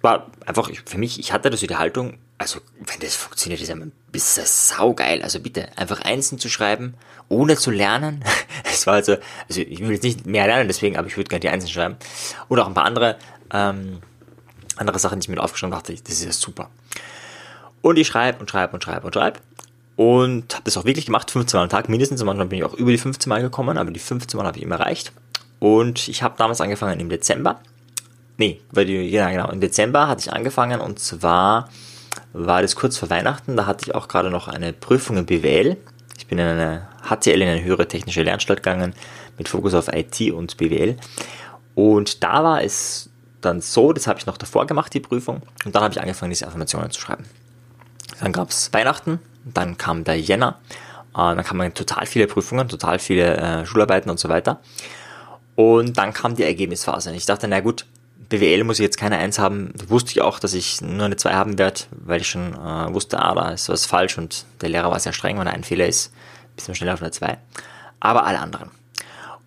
War 0.00 0.26
einfach 0.46 0.70
für 0.84 0.98
mich, 0.98 1.18
ich 1.18 1.32
hatte 1.32 1.50
da 1.50 1.56
so 1.56 1.66
die 1.66 1.76
Haltung, 1.76 2.18
also 2.38 2.60
wenn 2.80 3.00
das 3.00 3.14
funktioniert, 3.14 3.60
ist 3.60 3.70
ein 3.70 3.92
bisschen 4.10 4.44
saugeil. 4.46 5.22
Also 5.22 5.38
bitte, 5.38 5.68
einfach 5.76 6.00
Einsen 6.00 6.40
zu 6.40 6.48
schreiben, 6.48 6.94
ohne 7.28 7.56
zu 7.56 7.70
lernen. 7.70 8.24
Es 8.64 8.86
war 8.86 8.94
also, 8.94 9.16
also 9.48 9.60
ich 9.60 9.80
will 9.80 9.92
jetzt 9.92 10.02
nicht 10.02 10.26
mehr 10.26 10.46
lernen, 10.46 10.66
deswegen, 10.66 10.96
aber 10.96 11.06
ich 11.06 11.16
würde 11.16 11.28
gerne 11.28 11.40
die 11.40 11.50
Einsen 11.50 11.68
schreiben. 11.68 11.96
Oder 12.48 12.62
auch 12.62 12.68
ein 12.68 12.74
paar 12.74 12.86
andere 12.86 13.16
ähm, 13.52 13.98
andere 14.76 14.98
Sachen, 14.98 15.20
die 15.20 15.24
ich 15.24 15.28
mir 15.28 15.42
aufgeschrieben 15.42 15.74
habe, 15.74 15.86
dachte, 15.86 16.02
das 16.02 16.14
ist 16.14 16.24
ja 16.24 16.32
super. 16.32 16.70
Und 17.82 17.98
ich 17.98 18.06
schreibe 18.06 18.38
und 18.38 18.50
schreibe 18.50 18.74
und 18.74 18.82
schreibe 18.82 19.06
und 19.06 19.14
schreibe. 19.14 19.40
Und 19.96 20.54
habe 20.54 20.64
das 20.64 20.76
auch 20.76 20.84
wirklich 20.84 21.06
gemacht, 21.06 21.30
15 21.30 21.58
Mal 21.58 21.64
am 21.64 21.68
Tag 21.68 21.88
mindestens. 21.88 22.22
Manchmal 22.24 22.46
bin 22.46 22.58
ich 22.58 22.64
auch 22.64 22.74
über 22.74 22.90
die 22.90 22.98
15 22.98 23.28
Mal 23.28 23.42
gekommen, 23.42 23.76
aber 23.76 23.90
die 23.90 24.00
15 24.00 24.38
Mal 24.38 24.46
habe 24.46 24.56
ich 24.56 24.62
immer 24.62 24.76
erreicht. 24.76 25.12
Und 25.58 26.08
ich 26.08 26.22
habe 26.22 26.34
damals 26.38 26.60
angefangen 26.60 26.98
im 26.98 27.08
Dezember. 27.08 27.60
Nee, 28.38 28.60
weil 28.72 28.86
die, 28.86 28.94
ja 28.94 29.30
genau, 29.30 29.50
im 29.50 29.60
Dezember 29.60 30.08
hatte 30.08 30.20
ich 30.20 30.32
angefangen 30.32 30.80
und 30.80 30.98
zwar 30.98 31.68
war 32.32 32.62
das 32.62 32.74
kurz 32.74 32.96
vor 32.96 33.10
Weihnachten. 33.10 33.56
Da 33.56 33.66
hatte 33.66 33.84
ich 33.86 33.94
auch 33.94 34.08
gerade 34.08 34.30
noch 34.30 34.48
eine 34.48 34.72
Prüfung 34.72 35.18
in 35.18 35.26
BWL. 35.26 35.76
Ich 36.16 36.26
bin 36.26 36.38
in 36.38 36.46
eine 36.46 36.88
HTL, 37.08 37.42
in 37.42 37.48
eine 37.48 37.62
höhere 37.62 37.86
technische 37.86 38.22
Lernstadt 38.22 38.58
gegangen 38.58 38.94
mit 39.38 39.48
Fokus 39.48 39.74
auf 39.74 39.88
IT 39.92 40.32
und 40.32 40.56
BWL. 40.56 40.96
Und 41.74 42.22
da 42.22 42.42
war 42.42 42.62
es 42.62 43.10
dann 43.44 43.60
so, 43.60 43.92
das 43.92 44.06
habe 44.06 44.18
ich 44.18 44.26
noch 44.26 44.36
davor 44.36 44.66
gemacht, 44.66 44.94
die 44.94 45.00
Prüfung, 45.00 45.42
und 45.64 45.74
dann 45.74 45.82
habe 45.82 45.92
ich 45.92 46.00
angefangen, 46.00 46.30
diese 46.30 46.46
Affirmationen 46.46 46.90
zu 46.90 47.00
schreiben. 47.00 47.24
Dann 48.20 48.32
gab 48.32 48.50
es 48.50 48.72
Weihnachten, 48.72 49.20
dann 49.44 49.76
kam 49.76 50.04
der 50.04 50.18
Jänner, 50.18 50.58
äh, 51.14 51.34
dann 51.34 51.44
kamen 51.44 51.74
total 51.74 52.06
viele 52.06 52.26
Prüfungen, 52.26 52.68
total 52.68 52.98
viele 52.98 53.36
äh, 53.36 53.66
Schularbeiten 53.66 54.10
und 54.10 54.18
so 54.18 54.28
weiter. 54.28 54.60
Und 55.54 55.98
dann 55.98 56.12
kam 56.12 56.34
die 56.34 56.44
Ergebnisphase. 56.44 57.10
Und 57.10 57.16
ich 57.16 57.26
dachte, 57.26 57.46
na 57.48 57.60
gut, 57.60 57.84
BWL 58.28 58.64
muss 58.64 58.78
ich 58.78 58.84
jetzt 58.84 58.96
keine 58.96 59.18
Eins 59.18 59.38
haben. 59.38 59.72
Da 59.76 59.90
wusste 59.90 60.12
ich 60.12 60.22
auch, 60.22 60.38
dass 60.38 60.54
ich 60.54 60.80
nur 60.80 61.04
eine 61.04 61.16
Zwei 61.16 61.34
haben 61.34 61.58
werde, 61.58 61.80
weil 61.90 62.20
ich 62.22 62.28
schon 62.28 62.54
äh, 62.54 62.94
wusste, 62.94 63.18
ah, 63.18 63.34
da 63.34 63.50
ist 63.50 63.68
was 63.68 63.84
falsch 63.84 64.16
und 64.16 64.46
der 64.60 64.70
Lehrer 64.70 64.90
war 64.90 64.98
sehr 64.98 65.12
streng, 65.12 65.38
wenn 65.38 65.48
ein 65.48 65.64
Fehler 65.64 65.86
ist, 65.86 66.12
bisschen 66.56 66.74
schneller 66.74 66.94
auf 66.94 67.02
eine 67.02 67.10
Zwei. 67.10 67.38
Aber 68.00 68.24
alle 68.24 68.40
anderen. 68.40 68.70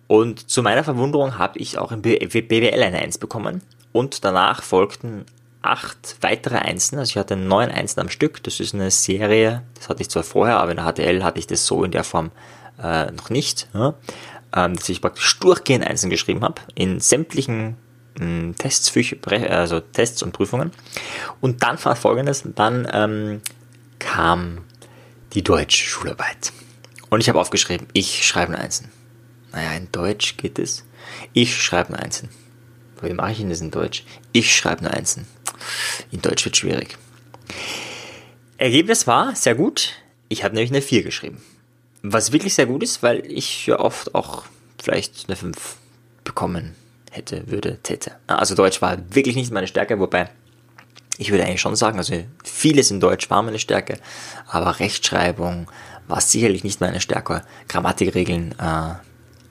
Und 0.06 0.48
zu 0.48 0.62
meiner 0.62 0.84
Verwunderung 0.84 1.36
habe 1.36 1.58
ich 1.58 1.78
auch 1.78 1.90
im 1.90 2.00
BWL 2.02 2.82
eine 2.82 2.98
Eins 2.98 3.18
bekommen. 3.18 3.62
Und 3.96 4.26
danach 4.26 4.62
folgten 4.62 5.24
acht 5.62 6.18
weitere 6.20 6.56
Einsen. 6.56 6.98
Also 6.98 7.08
ich 7.08 7.16
hatte 7.16 7.34
neun 7.34 7.70
Einsen 7.70 7.98
am 8.00 8.10
Stück. 8.10 8.42
Das 8.42 8.60
ist 8.60 8.74
eine 8.74 8.90
Serie, 8.90 9.62
das 9.74 9.88
hatte 9.88 10.02
ich 10.02 10.10
zwar 10.10 10.22
vorher, 10.22 10.60
aber 10.60 10.72
in 10.72 10.76
der 10.76 10.84
HTL 10.84 11.24
hatte 11.24 11.38
ich 11.38 11.46
das 11.46 11.64
so 11.64 11.82
in 11.82 11.92
der 11.92 12.04
Form 12.04 12.30
äh, 12.78 13.10
noch 13.12 13.30
nicht. 13.30 13.68
Ja? 13.72 13.94
Ähm, 14.54 14.76
dass 14.76 14.86
ich 14.90 15.00
praktisch 15.00 15.38
durchgehend 15.40 15.86
Einsen 15.86 16.10
geschrieben 16.10 16.42
habe. 16.42 16.60
In 16.74 17.00
sämtlichen 17.00 17.78
äh, 18.20 18.52
Tests, 18.52 18.92
also 19.48 19.80
Tests 19.80 20.22
und 20.22 20.32
Prüfungen. 20.32 20.72
Und 21.40 21.62
dann 21.62 21.82
war 21.82 21.96
folgendes, 21.96 22.44
dann 22.54 22.86
ähm, 22.92 23.40
kam 23.98 24.58
die 25.32 25.42
deutsche 25.42 25.86
Schularbeit. 25.86 26.52
Und 27.08 27.22
ich 27.22 27.30
habe 27.30 27.40
aufgeschrieben, 27.40 27.86
ich 27.94 28.26
schreibe 28.26 28.52
ein 28.52 28.60
Einsen. 28.60 28.90
Naja, 29.52 29.72
in 29.72 29.90
Deutsch 29.90 30.36
geht 30.36 30.58
es. 30.58 30.84
Ich 31.32 31.56
schreibe 31.56 31.94
ein 31.94 31.96
Einsen. 31.96 32.28
Wie 33.02 33.12
mache 33.12 33.32
ich 33.32 33.38
denn 33.38 33.50
das 33.50 33.60
in 33.60 33.70
Deutsch? 33.70 34.04
Ich 34.32 34.54
schreibe 34.54 34.80
eine 34.80 34.92
Einsen. 34.92 35.26
In 36.10 36.22
Deutsch 36.22 36.44
wird 36.44 36.56
schwierig. 36.56 36.96
Ergebnis 38.58 39.06
war 39.06 39.34
sehr 39.36 39.54
gut. 39.54 39.92
Ich 40.28 40.44
habe 40.44 40.54
nämlich 40.54 40.70
eine 40.70 40.82
4 40.82 41.02
geschrieben. 41.02 41.42
Was 42.02 42.32
wirklich 42.32 42.54
sehr 42.54 42.66
gut 42.66 42.82
ist, 42.82 43.02
weil 43.02 43.24
ich 43.26 43.66
ja 43.66 43.78
oft 43.78 44.14
auch 44.14 44.44
vielleicht 44.82 45.26
eine 45.28 45.36
5 45.36 45.76
bekommen 46.24 46.74
hätte, 47.10 47.50
würde, 47.50 47.78
täte. 47.82 48.12
Also 48.26 48.54
Deutsch 48.54 48.82
war 48.82 48.98
wirklich 49.10 49.36
nicht 49.36 49.52
meine 49.52 49.66
Stärke, 49.66 49.98
wobei 49.98 50.28
ich 51.18 51.30
würde 51.30 51.44
eigentlich 51.44 51.60
schon 51.60 51.76
sagen, 51.76 51.98
also 51.98 52.14
vieles 52.44 52.90
in 52.90 53.00
Deutsch 53.00 53.30
war 53.30 53.42
meine 53.42 53.58
Stärke, 53.58 53.98
aber 54.46 54.78
Rechtschreibung 54.80 55.70
war 56.08 56.20
sicherlich 56.20 56.62
nicht 56.62 56.80
meine 56.80 57.00
Stärke. 57.00 57.42
Grammatikregeln 57.68 58.54
äh, 58.58 58.94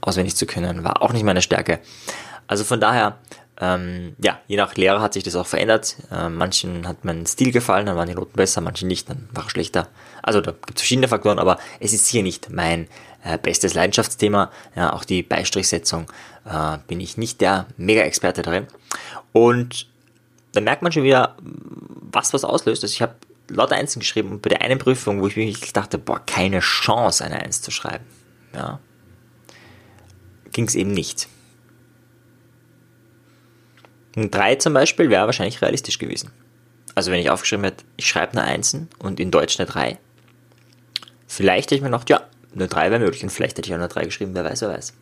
auswendig 0.02 0.36
zu 0.36 0.46
können 0.46 0.84
war 0.84 1.02
auch 1.02 1.12
nicht 1.12 1.24
meine 1.24 1.42
Stärke. 1.42 1.80
Also 2.48 2.64
von 2.64 2.80
daher, 2.80 3.18
ähm, 3.60 4.16
ja, 4.22 4.40
je 4.48 4.58
nach 4.58 4.76
Lehrer 4.76 5.02
hat 5.02 5.14
sich 5.14 5.24
das 5.24 5.36
auch 5.36 5.48
verändert. 5.48 5.96
Äh, 6.12 6.30
manchen 6.30 6.88
hat 6.88 7.06
mein 7.06 7.26
Stil 7.26 7.52
gefallen, 7.52 7.86
dann 7.86 7.96
waren 7.96 8.08
die 8.08 8.16
Noten 8.16 8.36
besser, 8.36 8.62
manchen 8.62 8.88
nicht, 8.88 9.10
dann 9.10 9.30
war 9.32 9.46
er 9.46 9.50
schlechter. 9.50 9.88
Also 10.22 10.42
da 10.42 10.52
gibt 10.52 10.76
es 10.76 10.82
verschiedene 10.82 11.08
Faktoren, 11.08 11.40
aber 11.40 11.58
es 11.80 11.94
ist 11.94 12.08
hier 12.08 12.24
nicht 12.24 12.50
mein 12.50 12.88
äh, 13.24 13.38
bestes 13.38 13.74
Leidenschaftsthema. 13.74 14.52
Ja, 14.76 14.94
auch 14.94 15.06
die 15.06 15.24
Beistrichsetzung 15.24 16.12
äh, 16.46 16.78
bin 16.88 17.00
ich 17.00 17.18
nicht 17.18 17.42
der 17.42 17.68
Mega-Experte 17.78 18.42
darin. 18.42 18.68
Und 19.32 19.88
da 20.54 20.62
merkt 20.62 20.82
man 20.82 20.92
schon 20.92 21.04
wieder, 21.04 21.36
was 21.42 22.34
was 22.34 22.44
auslöst. 22.44 22.84
Also 22.84 22.94
ich 22.94 23.02
habe 23.02 23.16
lauter 23.50 23.76
Einsen 23.76 24.00
geschrieben 24.00 24.32
und 24.32 24.42
bei 24.42 24.50
der 24.50 24.62
einen 24.62 24.80
Prüfung, 24.80 25.22
wo 25.22 25.28
ich 25.28 25.36
wirklich 25.36 25.74
dachte, 25.74 25.98
boah, 25.98 26.20
keine 26.26 26.60
Chance, 26.60 27.24
eine 27.24 27.42
Eins 27.42 27.62
zu 27.62 27.72
schreiben, 27.72 28.06
ja, 28.54 28.80
ging 30.52 30.68
es 30.68 30.76
eben 30.76 30.92
nicht. 30.92 31.28
Ein 34.16 34.32
3 34.32 34.56
zum 34.56 34.74
Beispiel 34.74 35.10
wäre 35.10 35.26
wahrscheinlich 35.26 35.62
realistisch 35.62 36.00
gewesen. 36.00 36.32
Also 36.94 37.12
wenn 37.12 37.20
ich 37.20 37.30
aufgeschrieben 37.30 37.66
hätte, 37.66 37.84
ich 37.98 38.08
schreibe 38.08 38.34
eine 38.34 38.44
Einsen 38.44 38.88
und 39.00 39.20
in 39.20 39.32
Deutsch 39.32 39.60
eine 39.60 39.68
3, 39.68 39.98
vielleicht 41.28 41.68
hätte 41.68 41.76
ich 41.76 41.82
mir 41.82 41.90
gedacht, 41.90 42.10
ja, 42.10 42.22
eine 42.54 42.68
3 42.68 42.92
wäre 42.92 43.00
möglich 43.00 43.24
und 43.24 43.30
vielleicht 43.30 43.58
hätte 43.58 43.68
ich 43.68 43.74
auch 43.74 43.80
eine 43.80 43.90
3 43.90 44.06
geschrieben, 44.06 44.32
wer 44.34 44.46
weiß, 44.46 44.62
wer 44.62 44.70
weiß. 44.70 44.94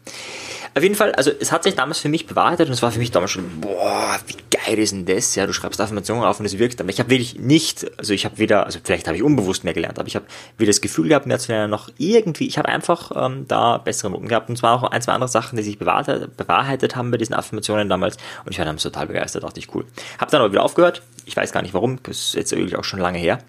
Auf 0.76 0.82
jeden 0.82 0.96
Fall, 0.96 1.12
also 1.14 1.30
es 1.40 1.52
hat 1.52 1.64
sich 1.64 1.76
damals 1.76 2.00
für 2.00 2.10
mich 2.10 2.26
bewahrheitet 2.26 2.68
und 2.68 2.74
es 2.74 2.82
war 2.82 2.92
für 2.92 2.98
mich 2.98 3.12
damals 3.12 3.32
schon, 3.32 3.62
boah, 3.62 4.20
wie 4.26 4.36
geil 4.66 4.80
ist 4.80 4.92
denn 4.92 5.06
das? 5.06 5.36
Ja, 5.36 5.46
du 5.46 5.54
schreibst 5.54 5.80
Affirmationen 5.82 6.24
auf 6.24 6.40
und 6.40 6.46
es 6.46 6.58
wirkt, 6.58 6.80
aber 6.80 6.90
ich 6.90 7.00
habe 7.00 7.10
wirklich 7.10 7.40
nicht, 7.40 7.86
also 7.98 8.14
ich 8.14 8.26
habe 8.26 8.38
weder, 8.38 8.66
also 8.66 8.80
vielleicht 8.84 9.08
habe 9.08 9.18
ich 9.18 9.24
unbewusst 9.24 9.64
mehr 9.64 9.74
gelernt, 9.74 10.00
aber 10.00 10.08
ich 10.08 10.16
habe 10.16 10.26
weder 10.58 10.70
das 10.70 10.82
Gefühl 10.82 11.10
gehabt, 11.10 11.26
mehr 11.26 11.40
zu 11.40 11.52
lernen, 11.52 11.70
noch 11.70 11.90
irgendwie, 11.98 12.48
ich 12.48 12.58
habe 12.58 12.70
einfach 12.70 13.12
ähm, 13.16 13.46
da 13.48 13.78
bessere 13.78 14.12
Noten 14.12 14.28
gehabt 14.28 14.50
und 14.50 14.58
zwar 14.58 14.74
auch 14.74 14.84
ein, 14.84 15.02
zwei 15.02 15.14
andere 15.14 15.30
Sachen, 15.30 15.58
die 15.58 15.64
sich 15.64 15.78
bewahrheitet, 15.78 16.38
bewahrheitet 16.38 16.96
haben 16.96 17.12
bei 17.12 17.18
diesen 17.18 17.34
Affirmationen 17.34 17.90
damals 17.90 18.18
und 18.46 18.52
ich 18.52 18.58
war 18.58 18.66
dann 18.66 18.78
total 18.78 19.08
begeistert, 19.08 19.44
dachte 19.44 19.60
ich, 19.60 19.74
cool. 19.76 19.86
Habe 20.18 20.32
dann 20.32 20.42
aber 20.42 20.52
wieder 20.52 20.64
aufgehört, 20.64 21.02
ich 21.26 21.36
weiß 21.36 21.52
gar 21.52 21.62
nicht 21.62 21.74
warum, 21.74 22.00
das 22.04 22.18
ist 22.18 22.36
jetzt 22.36 22.52
wirklich 22.52 22.76
auch 22.78 22.84
schon 22.84 23.00
lange 23.00 23.18
her. 23.18 23.40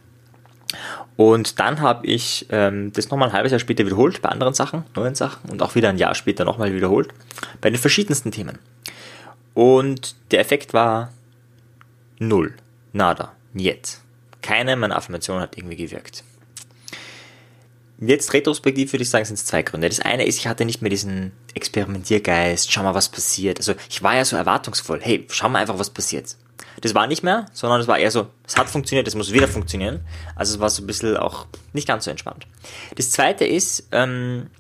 Und 1.17 1.61
dann 1.61 1.81
habe 1.81 2.07
ich 2.07 2.47
ähm, 2.51 2.93
das 2.93 3.09
nochmal 3.11 3.29
ein 3.29 3.35
halbes 3.35 3.53
Jahr 3.53 3.61
später 3.61 3.87
wiederholt 3.87 4.21
bei 4.21 4.31
anderen 4.31 4.55
Sachen, 4.55 4.85
neuen 4.97 5.15
Sachen 5.15 5.49
und 5.51 5.63
auch 5.63 5.77
wieder 5.77 5.89
ein 5.89 5.99
Jahr 5.99 6.15
später 6.17 6.45
nochmal 6.45 6.75
wiederholt 6.75 7.11
bei 7.61 7.71
den 7.71 7.79
verschiedensten 7.79 8.33
Themen. 8.33 8.59
Und 9.55 10.17
der 10.31 10.41
Effekt 10.41 10.75
war 10.75 11.13
null, 12.19 12.55
nada, 12.93 13.33
niet. 13.53 14.01
Keine 14.43 14.77
meiner 14.77 14.97
Affirmationen 14.97 15.43
hat 15.43 15.57
irgendwie 15.57 15.77
gewirkt. 15.77 16.25
Jetzt 18.01 18.33
retrospektiv 18.33 18.93
würde 18.93 19.05
ich 19.05 19.11
sagen, 19.11 19.25
sind 19.25 19.37
es 19.37 19.47
zwei 19.47 19.63
Gründe. 19.63 19.89
Das 19.89 20.01
eine 20.01 20.27
ist, 20.27 20.39
ich 20.39 20.49
hatte 20.49 20.65
nicht 20.65 20.83
mehr 20.83 20.91
diesen 20.91 21.33
Experimentiergeist, 21.55 22.71
schau 22.71 22.83
mal, 22.83 22.95
was 22.95 23.09
passiert. 23.09 23.59
Also 23.59 23.75
ich 23.89 24.03
war 24.03 24.17
ja 24.17 24.25
so 24.25 24.37
erwartungsvoll, 24.37 25.01
hey, 25.01 25.27
schau 25.31 25.49
mal 25.49 25.61
einfach, 25.61 25.79
was 25.79 25.91
passiert. 25.91 26.37
Das 26.81 26.95
war 26.95 27.07
nicht 27.07 27.23
mehr, 27.23 27.47
sondern 27.53 27.81
es 27.81 27.87
war 27.87 27.99
eher 27.99 28.11
so, 28.11 28.27
es 28.47 28.57
hat 28.57 28.69
funktioniert, 28.69 29.07
es 29.07 29.15
muss 29.15 29.33
wieder 29.33 29.47
funktionieren. 29.47 30.01
Also 30.35 30.55
es 30.55 30.61
war 30.61 30.69
so 30.71 30.83
ein 30.83 30.87
bisschen 30.87 31.17
auch 31.17 31.47
nicht 31.73 31.87
ganz 31.87 32.05
so 32.05 32.11
entspannt. 32.11 32.47
Das 32.97 33.11
zweite 33.11 33.45
ist, 33.45 33.89
ähm, 33.93 34.51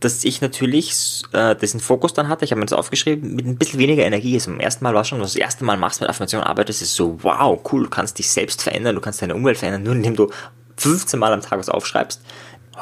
dass 0.00 0.24
ich 0.24 0.40
natürlich 0.40 1.22
äh, 1.32 1.56
diesen 1.56 1.80
Fokus 1.80 2.12
dann 2.14 2.28
hatte, 2.28 2.44
ich 2.44 2.52
habe 2.52 2.60
mir 2.60 2.66
das 2.66 2.78
aufgeschrieben, 2.78 3.34
mit 3.34 3.46
ein 3.46 3.56
bisschen 3.56 3.80
weniger 3.80 4.04
Energie. 4.04 4.34
Also 4.34 4.50
beim 4.50 4.60
ersten 4.60 4.84
Mal 4.84 4.94
war 4.94 5.04
schon, 5.04 5.20
was 5.20 5.32
du 5.32 5.38
das 5.38 5.44
erste 5.44 5.64
Mal 5.64 5.76
machst 5.76 6.00
mit 6.00 6.08
Affirmation 6.08 6.42
arbeitest, 6.42 6.82
ist 6.82 6.94
so, 6.94 7.18
wow, 7.22 7.60
cool, 7.72 7.84
du 7.84 7.90
kannst 7.90 8.18
dich 8.18 8.30
selbst 8.30 8.62
verändern, 8.62 8.94
du 8.94 9.00
kannst 9.00 9.20
deine 9.22 9.34
Umwelt 9.34 9.58
verändern, 9.58 9.82
nur 9.82 9.94
indem 9.94 10.14
du 10.14 10.30
15 10.76 11.18
Mal 11.18 11.32
am 11.32 11.40
Tag 11.40 11.58
was 11.58 11.68
aufschreibst. 11.68 12.20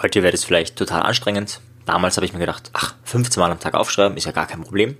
Heute 0.02 0.22
wäre 0.22 0.32
das 0.32 0.44
vielleicht 0.44 0.76
total 0.76 1.02
anstrengend. 1.02 1.60
Damals 1.86 2.16
habe 2.16 2.26
ich 2.26 2.32
mir 2.34 2.40
gedacht, 2.40 2.70
ach, 2.74 2.94
15 3.04 3.40
Mal 3.40 3.50
am 3.50 3.60
Tag 3.60 3.74
aufschreiben 3.74 4.16
ist 4.18 4.26
ja 4.26 4.32
gar 4.32 4.46
kein 4.46 4.62
Problem. 4.62 4.96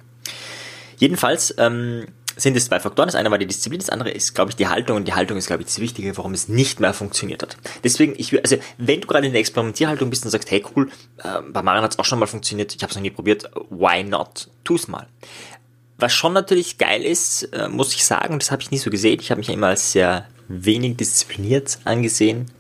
Jedenfalls 0.97 1.55
ähm, 1.59 2.07
sind 2.37 2.57
es 2.57 2.67
zwei 2.67 2.79
Faktoren. 2.79 3.09
Das 3.09 3.15
eine 3.15 3.31
war 3.31 3.39
die 3.39 3.47
Disziplin, 3.47 3.81
das 3.81 3.91
andere 3.91 4.11
ist, 4.11 4.35
glaube 4.35 4.51
ich, 4.51 4.57
die 4.57 4.69
Haltung. 4.69 4.97
Und 4.97 5.09
die 5.09 5.15
Haltung 5.15 5.39
ist, 5.39 5.47
glaube 5.47 5.63
ich, 5.63 5.69
das 5.69 5.81
Wichtige, 5.81 6.17
warum 6.17 6.35
es 6.35 6.49
nicht 6.49 6.81
mehr 6.81 6.93
funktioniert 6.93 7.43
hat. 7.43 7.57
Deswegen, 7.83 8.15
ich 8.17 8.33
will, 8.33 8.41
also 8.41 8.57
wenn 8.79 9.01
du 9.01 9.07
gerade 9.07 9.27
in 9.27 9.33
der 9.33 9.41
Experimentierhaltung 9.41 10.11
bist 10.11 10.25
und 10.25 10.31
sagst, 10.31 10.51
hey 10.51 10.65
cool, 10.77 10.91
äh, 11.23 11.41
bei 11.51 11.63
Marian 11.63 11.83
hat 11.83 11.93
es 11.93 11.99
auch 11.99 12.05
schon 12.05 12.19
mal 12.19 12.27
funktioniert, 12.27 12.75
ich 12.75 12.83
habe 12.83 12.91
es 12.91 12.97
noch 12.97 13.03
nie 13.03 13.11
probiert, 13.11 13.51
why 13.71 14.05
not? 14.05 14.49
Tu's 14.65 14.87
mal. 14.87 15.07
Was 15.99 16.13
schon 16.13 16.35
natürlich 16.35 16.77
geil 16.77 17.03
ist, 17.03 17.45
äh, 17.55 17.69
muss 17.69 17.95
ich 17.95 18.05
sagen, 18.05 18.39
das 18.39 18.51
habe 18.51 18.61
ich 18.61 18.71
nie 18.71 18.79
so 18.79 18.91
gesehen, 18.91 19.19
ich 19.21 19.31
habe 19.31 19.39
mich 19.39 19.49
ja 19.49 19.55
immer 19.55 19.69
als 19.69 19.93
sehr 19.93 20.29
wenig 20.49 20.97
diszipliniert 20.97 21.79
angesehen, 21.85 22.51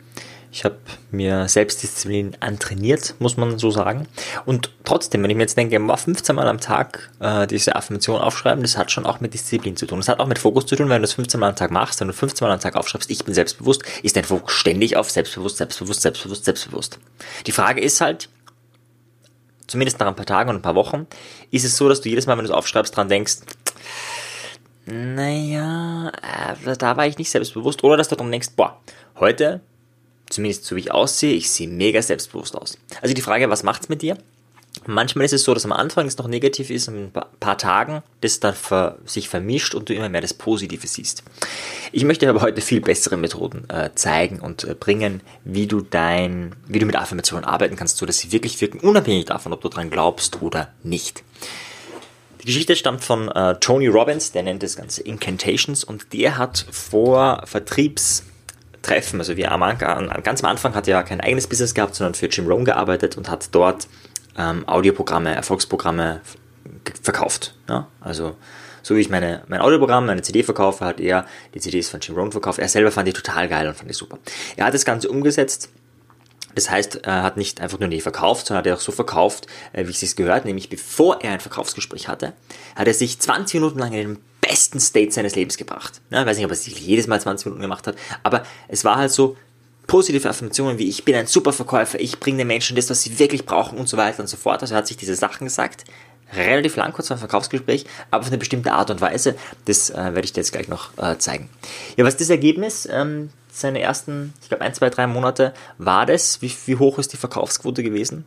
ich 0.56 0.64
habe 0.64 0.78
mir 1.10 1.48
Selbstdisziplin 1.48 2.38
antrainiert, 2.40 3.14
muss 3.18 3.36
man 3.36 3.58
so 3.58 3.70
sagen. 3.70 4.08
Und 4.46 4.70
trotzdem, 4.84 5.22
wenn 5.22 5.28
ich 5.28 5.36
mir 5.36 5.42
jetzt 5.42 5.58
denke, 5.58 5.78
15 5.78 6.34
Mal 6.34 6.48
am 6.48 6.60
Tag 6.60 7.10
äh, 7.20 7.46
diese 7.46 7.76
Affirmation 7.76 8.18
aufschreiben, 8.18 8.62
das 8.62 8.78
hat 8.78 8.90
schon 8.90 9.04
auch 9.04 9.20
mit 9.20 9.34
Disziplin 9.34 9.76
zu 9.76 9.84
tun. 9.84 9.98
Das 9.98 10.08
hat 10.08 10.18
auch 10.18 10.26
mit 10.26 10.38
Fokus 10.38 10.64
zu 10.64 10.74
tun, 10.74 10.88
wenn 10.88 10.96
du 10.96 11.02
das 11.02 11.12
15 11.12 11.38
Mal 11.38 11.50
am 11.50 11.56
Tag 11.56 11.70
machst, 11.72 12.00
wenn 12.00 12.08
du 12.08 12.14
15 12.14 12.48
Mal 12.48 12.54
am 12.54 12.60
Tag 12.60 12.74
aufschreibst, 12.74 13.10
ich 13.10 13.22
bin 13.22 13.34
selbstbewusst, 13.34 13.82
ist 14.02 14.16
dein 14.16 14.24
Fokus 14.24 14.54
ständig 14.54 14.96
auf 14.96 15.10
selbstbewusst, 15.10 15.58
selbstbewusst, 15.58 16.00
selbstbewusst, 16.00 16.46
selbstbewusst. 16.46 16.98
Die 17.46 17.52
Frage 17.52 17.82
ist 17.82 18.00
halt, 18.00 18.30
zumindest 19.66 20.00
nach 20.00 20.06
ein 20.06 20.16
paar 20.16 20.24
Tagen 20.24 20.48
und 20.48 20.56
ein 20.56 20.62
paar 20.62 20.74
Wochen, 20.74 21.06
ist 21.50 21.66
es 21.66 21.76
so, 21.76 21.86
dass 21.90 22.00
du 22.00 22.08
jedes 22.08 22.26
Mal, 22.26 22.38
wenn 22.38 22.46
du 22.46 22.50
es 22.50 22.56
aufschreibst, 22.56 22.96
dran 22.96 23.10
denkst, 23.10 23.40
naja, 24.86 26.12
äh, 26.64 26.76
da 26.78 26.96
war 26.96 27.06
ich 27.06 27.18
nicht 27.18 27.30
selbstbewusst. 27.30 27.84
Oder 27.84 27.98
dass 27.98 28.08
du 28.08 28.16
dann 28.16 28.30
denkst, 28.30 28.52
boah, 28.56 28.80
heute 29.20 29.60
zumindest 30.30 30.64
so 30.64 30.76
wie 30.76 30.80
ich 30.80 30.92
aussehe, 30.92 31.34
ich 31.34 31.50
sehe 31.50 31.68
mega 31.68 32.02
selbstbewusst 32.02 32.56
aus. 32.56 32.78
Also 33.00 33.14
die 33.14 33.22
Frage, 33.22 33.50
was 33.50 33.62
macht's 33.62 33.88
mit 33.88 34.02
dir? 34.02 34.16
Manchmal 34.84 35.24
ist 35.24 35.32
es 35.32 35.42
so, 35.42 35.54
dass 35.54 35.64
am 35.64 35.72
Anfang 35.72 36.06
es 36.06 36.18
noch 36.18 36.28
negativ 36.28 36.70
ist, 36.70 36.88
in 36.88 37.06
ein 37.06 37.12
paar 37.40 37.58
Tagen 37.58 38.02
das 38.20 38.40
dann 38.40 38.54
ver 38.54 38.98
sich 39.04 39.28
vermischt 39.28 39.74
und 39.74 39.88
du 39.88 39.94
immer 39.94 40.08
mehr 40.08 40.20
das 40.20 40.34
Positive 40.34 40.86
siehst. 40.86 41.22
Ich 41.92 42.04
möchte 42.04 42.28
aber 42.28 42.42
heute 42.42 42.60
viel 42.60 42.80
bessere 42.80 43.16
Methoden 43.16 43.68
äh, 43.70 43.90
zeigen 43.94 44.38
und 44.38 44.64
äh, 44.64 44.74
bringen, 44.74 45.22
wie 45.44 45.66
du 45.66 45.80
dein, 45.80 46.54
wie 46.68 46.78
du 46.78 46.86
mit 46.86 46.96
Affirmationen 46.96 47.44
arbeiten 47.44 47.76
kannst, 47.76 47.96
so 47.96 48.06
dass 48.06 48.18
sie 48.18 48.32
wirklich 48.32 48.60
wirken, 48.60 48.80
unabhängig 48.80 49.24
davon, 49.24 49.52
ob 49.52 49.62
du 49.62 49.68
dran 49.68 49.90
glaubst 49.90 50.42
oder 50.42 50.68
nicht. 50.82 51.24
Die 52.42 52.46
Geschichte 52.46 52.76
stammt 52.76 53.02
von 53.02 53.28
äh, 53.28 53.56
Tony 53.58 53.88
Robbins, 53.88 54.30
der 54.30 54.42
nennt 54.42 54.62
das 54.62 54.76
Ganze 54.76 55.02
Incantations 55.02 55.82
und 55.84 56.12
der 56.12 56.38
hat 56.38 56.66
vor 56.70 57.42
Vertriebs 57.46 58.24
Treffen. 58.86 59.18
Also 59.18 59.36
wir 59.36 59.48
ganz 60.22 60.44
am 60.44 60.50
Anfang 60.50 60.74
hat 60.74 60.86
er 60.86 60.92
ja 60.92 61.02
kein 61.02 61.20
eigenes 61.20 61.46
Business 61.46 61.74
gehabt, 61.74 61.94
sondern 61.94 62.14
für 62.14 62.26
Jim 62.26 62.46
Rohn 62.46 62.64
gearbeitet 62.64 63.16
und 63.16 63.28
hat 63.28 63.48
dort 63.52 63.88
ähm, 64.38 64.66
Audioprogramme, 64.68 65.34
Erfolgsprogramme 65.34 66.20
verkauft. 67.02 67.54
Ja? 67.68 67.88
Also 68.00 68.36
so 68.82 68.94
wie 68.94 69.00
ich 69.00 69.10
meine, 69.10 69.42
mein 69.48 69.60
Audioprogramm, 69.60 70.06
meine 70.06 70.22
CD 70.22 70.44
verkaufe, 70.44 70.84
hat 70.84 71.00
er 71.00 71.26
die 71.54 71.60
CDs 71.60 71.88
von 71.88 71.98
Jim 72.00 72.14
Rohn 72.14 72.30
verkauft. 72.30 72.60
Er 72.60 72.68
selber 72.68 72.92
fand 72.92 73.08
die 73.08 73.12
total 73.12 73.48
geil 73.48 73.66
und 73.66 73.76
fand 73.76 73.90
die 73.90 73.94
super. 73.94 74.18
Er 74.56 74.66
hat 74.66 74.74
das 74.74 74.84
Ganze 74.84 75.08
umgesetzt. 75.08 75.70
Das 76.54 76.70
heißt, 76.70 77.04
er 77.04 77.22
hat 77.22 77.36
nicht 77.36 77.60
einfach 77.60 77.80
nur 77.80 77.88
die 77.88 78.00
verkauft, 78.00 78.46
sondern 78.46 78.60
hat 78.60 78.66
er 78.66 78.74
auch 78.76 78.80
so 78.80 78.92
verkauft, 78.92 79.48
äh, 79.72 79.86
wie 79.86 79.90
es 79.90 80.00
sich 80.00 80.14
gehört, 80.14 80.44
nämlich 80.44 80.70
bevor 80.70 81.20
er 81.22 81.32
ein 81.32 81.40
Verkaufsgespräch 81.40 82.08
hatte, 82.08 82.32
hat 82.76 82.86
er 82.86 82.94
sich 82.94 83.18
20 83.18 83.60
Minuten 83.60 83.78
lang 83.80 83.92
in 83.92 84.00
einem 84.00 84.18
besten 84.56 84.80
State 84.80 85.12
seines 85.12 85.34
Lebens 85.34 85.58
gebracht. 85.58 86.00
Ja, 86.10 86.22
ich 86.22 86.26
weiß 86.26 86.36
nicht, 86.36 86.46
ob 86.46 86.50
er 86.50 86.54
es 86.54 86.66
jedes 86.66 87.06
Mal 87.06 87.20
20 87.20 87.44
Minuten 87.46 87.60
gemacht 87.60 87.86
hat, 87.86 87.96
aber 88.22 88.42
es 88.68 88.84
war 88.84 88.96
halt 88.96 89.12
so 89.12 89.36
positive 89.86 90.28
Affirmationen 90.28 90.78
wie 90.78 90.88
ich 90.88 91.04
bin 91.04 91.14
ein 91.14 91.26
super 91.26 91.52
Verkäufer, 91.52 92.00
ich 92.00 92.18
bringe 92.18 92.38
den 92.38 92.46
Menschen 92.46 92.74
das, 92.74 92.88
was 92.88 93.02
sie 93.02 93.18
wirklich 93.18 93.44
brauchen 93.44 93.78
und 93.78 93.86
so 93.86 93.98
weiter 93.98 94.20
und 94.20 94.28
so 94.28 94.38
fort. 94.38 94.62
Also 94.62 94.74
er 94.74 94.78
hat 94.78 94.86
sich 94.86 94.96
diese 94.96 95.14
Sachen 95.14 95.44
gesagt, 95.44 95.84
relativ 96.32 96.76
lang, 96.76 96.92
kurz 96.92 97.08
vor 97.08 97.16
dem 97.16 97.20
Verkaufsgespräch, 97.20 97.84
aber 98.10 98.22
auf 98.22 98.28
eine 98.28 98.38
bestimmte 98.38 98.72
Art 98.72 98.90
und 98.90 99.00
Weise. 99.02 99.36
Das 99.66 99.90
äh, 99.90 99.96
werde 99.96 100.24
ich 100.24 100.32
dir 100.32 100.40
jetzt 100.40 100.52
gleich 100.52 100.68
noch 100.68 100.96
äh, 100.96 101.18
zeigen. 101.18 101.50
Ja, 101.96 102.04
was 102.04 102.14
ist 102.14 102.22
das 102.22 102.30
Ergebnis? 102.30 102.88
Ähm, 102.90 103.28
seine 103.52 103.80
ersten, 103.80 104.32
ich 104.42 104.48
glaube, 104.48 104.64
ein, 104.64 104.74
zwei, 104.74 104.88
drei 104.88 105.06
Monate 105.06 105.52
war 105.76 106.06
das. 106.06 106.40
Wie, 106.40 106.52
wie 106.64 106.76
hoch 106.76 106.98
ist 106.98 107.12
die 107.12 107.18
Verkaufsquote 107.18 107.82
gewesen? 107.82 108.24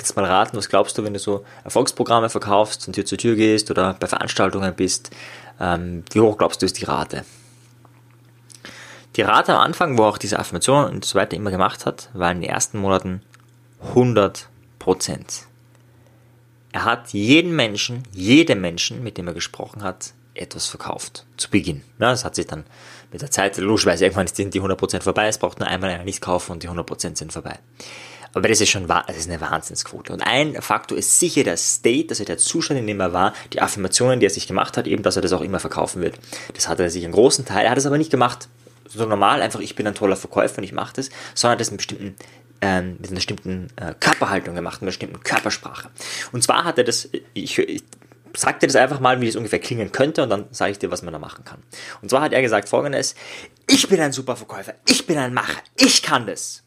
Kannst 0.00 0.16
mal 0.16 0.24
raten, 0.24 0.56
was 0.56 0.70
glaubst 0.70 0.96
du, 0.96 1.04
wenn 1.04 1.12
du 1.12 1.18
so 1.18 1.44
Erfolgsprogramme 1.62 2.30
verkaufst 2.30 2.86
und 2.86 2.94
Tür 2.94 3.04
zu 3.04 3.18
Tür 3.18 3.36
gehst 3.36 3.70
oder 3.70 3.92
bei 4.00 4.06
Veranstaltungen 4.06 4.74
bist? 4.74 5.10
Ähm, 5.60 6.04
wie 6.12 6.20
hoch 6.20 6.38
glaubst 6.38 6.62
du 6.62 6.64
ist 6.64 6.80
die 6.80 6.86
Rate? 6.86 7.26
Die 9.16 9.20
Rate 9.20 9.52
am 9.52 9.60
Anfang, 9.60 9.98
wo 9.98 10.04
auch 10.04 10.16
diese 10.16 10.38
Affirmation 10.38 10.86
und 10.86 11.04
so 11.04 11.18
weiter 11.18 11.36
immer 11.36 11.50
gemacht 11.50 11.84
hat, 11.84 12.08
war 12.14 12.32
in 12.32 12.40
den 12.40 12.48
ersten 12.48 12.78
Monaten 12.78 13.20
100 13.90 14.48
Prozent. 14.78 15.42
Er 16.72 16.86
hat 16.86 17.10
jeden 17.12 17.54
Menschen, 17.54 18.04
jedem 18.10 18.62
Menschen, 18.62 19.02
mit 19.02 19.18
dem 19.18 19.26
er 19.26 19.34
gesprochen 19.34 19.82
hat, 19.82 20.14
etwas 20.32 20.66
verkauft. 20.66 21.26
Zu 21.36 21.50
Beginn. 21.50 21.82
Ja, 21.98 22.10
das 22.10 22.24
hat 22.24 22.36
sich 22.36 22.46
dann 22.46 22.64
mit 23.12 23.20
der 23.20 23.30
Zeit, 23.30 23.58
logischerweise 23.58 24.06
irgendwann 24.06 24.28
sind 24.28 24.54
die 24.54 24.62
100% 24.62 25.02
vorbei, 25.02 25.26
es 25.28 25.36
braucht 25.36 25.60
nur 25.60 25.68
einmal 25.68 25.90
einer 25.90 26.04
nicht 26.04 26.22
kaufen 26.22 26.52
und 26.52 26.62
die 26.62 26.70
100% 26.70 27.18
sind 27.18 27.34
vorbei. 27.34 27.58
Aber 28.32 28.48
das 28.48 28.60
ist 28.60 28.70
schon 28.70 28.86
das 28.86 29.16
ist 29.16 29.28
eine 29.28 29.40
Wahnsinnsquote. 29.40 30.12
Und 30.12 30.22
ein 30.22 30.60
Faktor 30.62 30.96
ist 30.96 31.18
sicher 31.18 31.44
der 31.44 31.56
State, 31.56 32.10
also 32.10 32.24
der 32.24 32.38
Zustand, 32.38 32.80
in 32.80 32.86
dem 32.86 33.00
er 33.00 33.12
war, 33.12 33.34
die 33.52 33.60
Affirmationen, 33.60 34.20
die 34.20 34.26
er 34.26 34.30
sich 34.30 34.46
gemacht 34.46 34.76
hat, 34.76 34.86
eben, 34.86 35.02
dass 35.02 35.16
er 35.16 35.22
das 35.22 35.32
auch 35.32 35.40
immer 35.40 35.60
verkaufen 35.60 36.02
wird. 36.02 36.16
Das 36.54 36.68
hat 36.68 36.80
er 36.80 36.90
sich 36.90 37.04
einen 37.04 37.12
großen 37.12 37.44
Teil, 37.44 37.64
er 37.64 37.70
hat 37.70 37.78
es 37.78 37.86
aber 37.86 37.98
nicht 37.98 38.10
gemacht, 38.10 38.48
so 38.88 39.06
normal, 39.06 39.42
einfach 39.42 39.60
ich 39.60 39.76
bin 39.76 39.86
ein 39.86 39.94
toller 39.94 40.16
Verkäufer 40.16 40.58
und 40.58 40.64
ich 40.64 40.72
mache 40.72 40.94
das, 40.94 41.10
sondern 41.34 41.58
das 41.58 41.70
mit 41.70 41.78
bestimmten 41.78 42.16
ähm, 42.62 42.96
mit 42.98 43.06
einer 43.06 43.16
bestimmten 43.16 43.68
äh, 43.76 43.94
Körperhaltung 43.98 44.54
gemacht, 44.54 44.82
mit 44.82 44.82
einer 44.82 44.90
bestimmten 44.90 45.22
Körpersprache. 45.22 45.88
Und 46.32 46.42
zwar 46.42 46.64
hat 46.64 46.76
er 46.76 46.84
das, 46.84 47.08
ich, 47.32 47.58
ich 47.58 47.82
sag 48.36 48.60
dir 48.60 48.66
das 48.66 48.76
einfach 48.76 49.00
mal, 49.00 49.20
wie 49.20 49.26
das 49.26 49.36
ungefähr 49.36 49.58
klingen 49.58 49.92
könnte 49.92 50.22
und 50.22 50.30
dann 50.30 50.46
sage 50.50 50.72
ich 50.72 50.78
dir, 50.78 50.90
was 50.90 51.02
man 51.02 51.12
da 51.12 51.18
machen 51.18 51.44
kann. 51.44 51.62
Und 52.02 52.10
zwar 52.10 52.20
hat 52.20 52.32
er 52.32 52.42
gesagt 52.42 52.68
folgendes, 52.68 53.14
ich 53.66 53.88
bin 53.88 54.00
ein 54.00 54.12
super 54.12 54.36
Verkäufer, 54.36 54.74
ich 54.86 55.06
bin 55.06 55.18
ein 55.18 55.32
Macher, 55.32 55.60
ich 55.76 56.02
kann 56.02 56.26
das. 56.26 56.62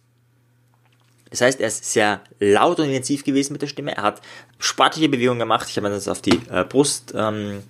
Das 1.33 1.41
heißt, 1.41 1.59
er 1.61 1.67
ist 1.67 1.91
sehr 1.91 2.21
laut 2.39 2.79
und 2.79 2.85
intensiv 2.85 3.23
gewesen 3.23 3.53
mit 3.53 3.63
der 3.63 3.67
Stimme. 3.67 3.97
Er 3.97 4.03
hat 4.03 4.21
sportliche 4.59 5.09
Bewegungen 5.09 5.39
gemacht. 5.39 5.67
Ich 5.67 5.75
habe 5.77 5.89
mir 5.89 5.95
das 5.95 6.07
auf 6.07 6.21
die 6.21 6.39
äh, 6.51 6.63
Brust 6.63 7.11
ähm, 7.17 7.63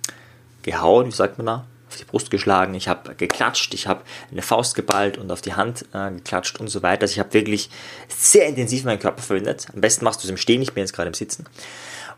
gehauen, 0.60 1.06
wie 1.06 1.12
sagt 1.12 1.38
man 1.38 1.46
da? 1.46 1.64
Auf 1.88 1.96
die 1.96 2.04
Brust 2.04 2.30
geschlagen. 2.30 2.74
Ich 2.74 2.88
habe 2.88 3.14
geklatscht. 3.14 3.72
Ich 3.72 3.86
habe 3.86 4.02
eine 4.30 4.42
Faust 4.42 4.74
geballt 4.74 5.16
und 5.16 5.32
auf 5.32 5.40
die 5.40 5.54
Hand 5.54 5.86
äh, 5.94 6.10
geklatscht 6.10 6.60
und 6.60 6.68
so 6.68 6.82
weiter. 6.82 7.04
Also 7.04 7.12
ich 7.12 7.20
habe 7.20 7.32
wirklich 7.32 7.70
sehr 8.08 8.46
intensiv 8.46 8.84
meinen 8.84 8.98
Körper 8.98 9.22
verwendet. 9.22 9.66
Am 9.72 9.80
besten 9.80 10.04
machst 10.04 10.22
du 10.22 10.26
es 10.26 10.30
im 10.30 10.36
Stehen. 10.36 10.60
Ich 10.60 10.74
bin 10.74 10.82
jetzt 10.82 10.92
gerade 10.92 11.08
im 11.08 11.14
Sitzen. 11.14 11.46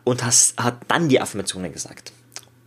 Und 0.02 0.24
hast, 0.24 0.60
hat 0.60 0.78
dann 0.88 1.08
die 1.08 1.20
Affirmationen 1.20 1.72
gesagt. 1.72 2.10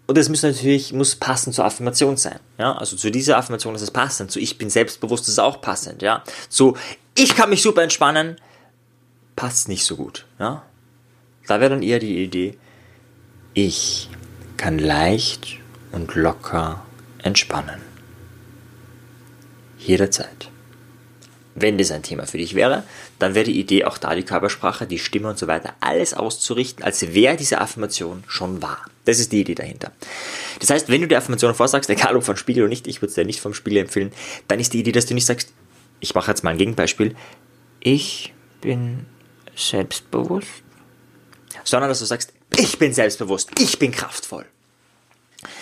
Und 0.07 0.17
das 0.17 0.29
muss 0.29 0.41
natürlich 0.41 0.93
muss 0.93 1.17
passend 1.17 1.53
zur 1.53 1.65
Affirmation 1.65 2.15
sein. 2.15 2.39
Ja? 2.57 2.77
Also 2.77 2.95
zu 2.95 3.12
dieser 3.12 3.36
Affirmation 3.36 3.75
ist 3.75 3.81
es 3.81 3.91
passend. 3.91 4.31
Zu 4.31 4.39
ich 4.39 4.57
bin 4.57 4.69
selbstbewusst 4.69 5.24
ist 5.24 5.33
es 5.33 5.39
auch 5.39 5.59
passend. 5.59 6.01
Ja? 6.01 6.24
So 6.48 6.77
ich 7.13 7.36
kann 7.36 7.50
mich 7.50 7.62
super 7.62 7.83
entspannen 7.83 8.38
passt 9.39 9.69
nicht 9.69 9.86
so 9.86 9.96
gut. 9.96 10.25
Ja? 10.38 10.63
Da 11.48 11.62
wäre 11.62 11.69
dann 11.69 11.81
eher 11.81 12.00
die 12.00 12.22
Idee, 12.22 12.58
ich 13.53 14.10
kann 14.58 14.77
leicht 14.77 15.60
und 15.93 16.13
locker 16.15 16.86
entspannen. 17.24 17.79
Jederzeit. 19.77 20.50
Wenn 21.55 21.77
das 21.77 21.91
ein 21.91 22.03
Thema 22.03 22.27
für 22.27 22.38
dich 22.38 22.53
wäre, 22.53 22.84
dann 23.17 23.34
wäre 23.34 23.46
die 23.46 23.58
Idee 23.58 23.86
auch 23.86 23.98
da 23.98 24.13
die 24.13 24.24
Körpersprache, 24.24 24.86
die 24.86 25.00
Stimme 25.00 25.29
und 25.29 25.39
so 25.39 25.48
weiter, 25.48 25.74
alles 25.79 26.13
auszurichten, 26.13 26.84
als 26.84 27.13
wäre 27.13 27.38
diese 27.38 27.62
Affirmation 27.62 28.25
schon 28.27 28.62
wahr. 28.62 28.84
Das 29.05 29.19
ist 29.19 29.31
die 29.31 29.39
Idee 29.39 29.55
dahinter. 29.55 29.93
Das 30.60 30.69
heißt, 30.69 30.89
wenn 30.89 31.00
du 31.00 31.08
die 31.08 31.15
Affirmation 31.15 31.55
vorsagst, 31.55 31.89
egal 31.89 32.17
ob 32.17 32.25
vom 32.25 32.36
Spiegel 32.36 32.63
oder 32.63 32.69
nicht, 32.69 32.88
ich 32.88 33.01
würde 33.01 33.10
es 33.10 33.15
dir 33.15 33.24
nicht 33.24 33.39
vom 33.39 33.53
Spiegel 33.53 33.79
empfehlen, 33.79 34.12
dann 34.50 34.60
ist 34.60 34.74
die 34.74 34.79
Idee, 34.81 34.91
dass 34.91 35.05
du 35.05 35.13
nicht 35.13 35.25
sagst, 35.25 35.53
ich 36.01 36.13
mache 36.13 36.29
jetzt 36.29 36.43
mal 36.43 36.51
ein 36.51 36.58
Gegenbeispiel, 36.58 37.15
ich 37.79 38.34
bin 38.60 39.05
selbstbewusst, 39.68 40.63
sondern 41.63 41.89
dass 41.89 42.00
du 42.00 42.06
sagst, 42.06 42.34
ich 42.58 42.80
bin 42.80 42.94
selbstbewusst, 42.94 43.51
ich 43.60 43.80
bin 43.80 43.92
kraftvoll. 43.92 44.46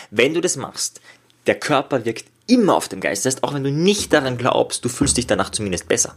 Wenn 0.09 0.33
du 0.33 0.41
das 0.41 0.55
machst, 0.55 1.01
der 1.47 1.55
Körper 1.55 2.05
wirkt 2.05 2.25
immer 2.47 2.75
auf 2.75 2.87
dem 2.87 3.01
Geist. 3.01 3.25
Das 3.25 3.35
heißt, 3.35 3.43
auch 3.43 3.53
wenn 3.53 3.63
du 3.63 3.71
nicht 3.71 4.13
daran 4.13 4.37
glaubst, 4.37 4.83
du 4.83 4.89
fühlst 4.89 5.17
dich 5.17 5.27
danach 5.27 5.49
zumindest 5.51 5.87
besser. 5.87 6.15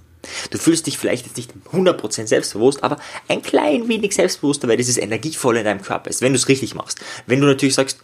Du 0.51 0.59
fühlst 0.59 0.87
dich 0.87 0.99
vielleicht 0.99 1.27
jetzt 1.27 1.37
nicht 1.37 1.53
100% 1.73 2.27
selbstbewusst, 2.27 2.83
aber 2.85 2.99
ein 3.29 3.43
klein 3.43 3.89
wenig 3.89 4.15
selbstbewusster, 4.15 4.69
weil 4.69 4.77
dieses 4.77 4.97
Energievolle 4.97 5.61
in 5.61 5.65
deinem 5.65 5.83
Körper 5.83 6.09
ist, 6.11 6.23
wenn 6.23 6.33
du 6.33 6.39
es 6.39 6.49
richtig 6.49 6.75
machst. 6.75 7.01
Wenn 7.27 7.41
du 7.41 7.47
natürlich 7.47 7.75
sagst, 7.75 7.99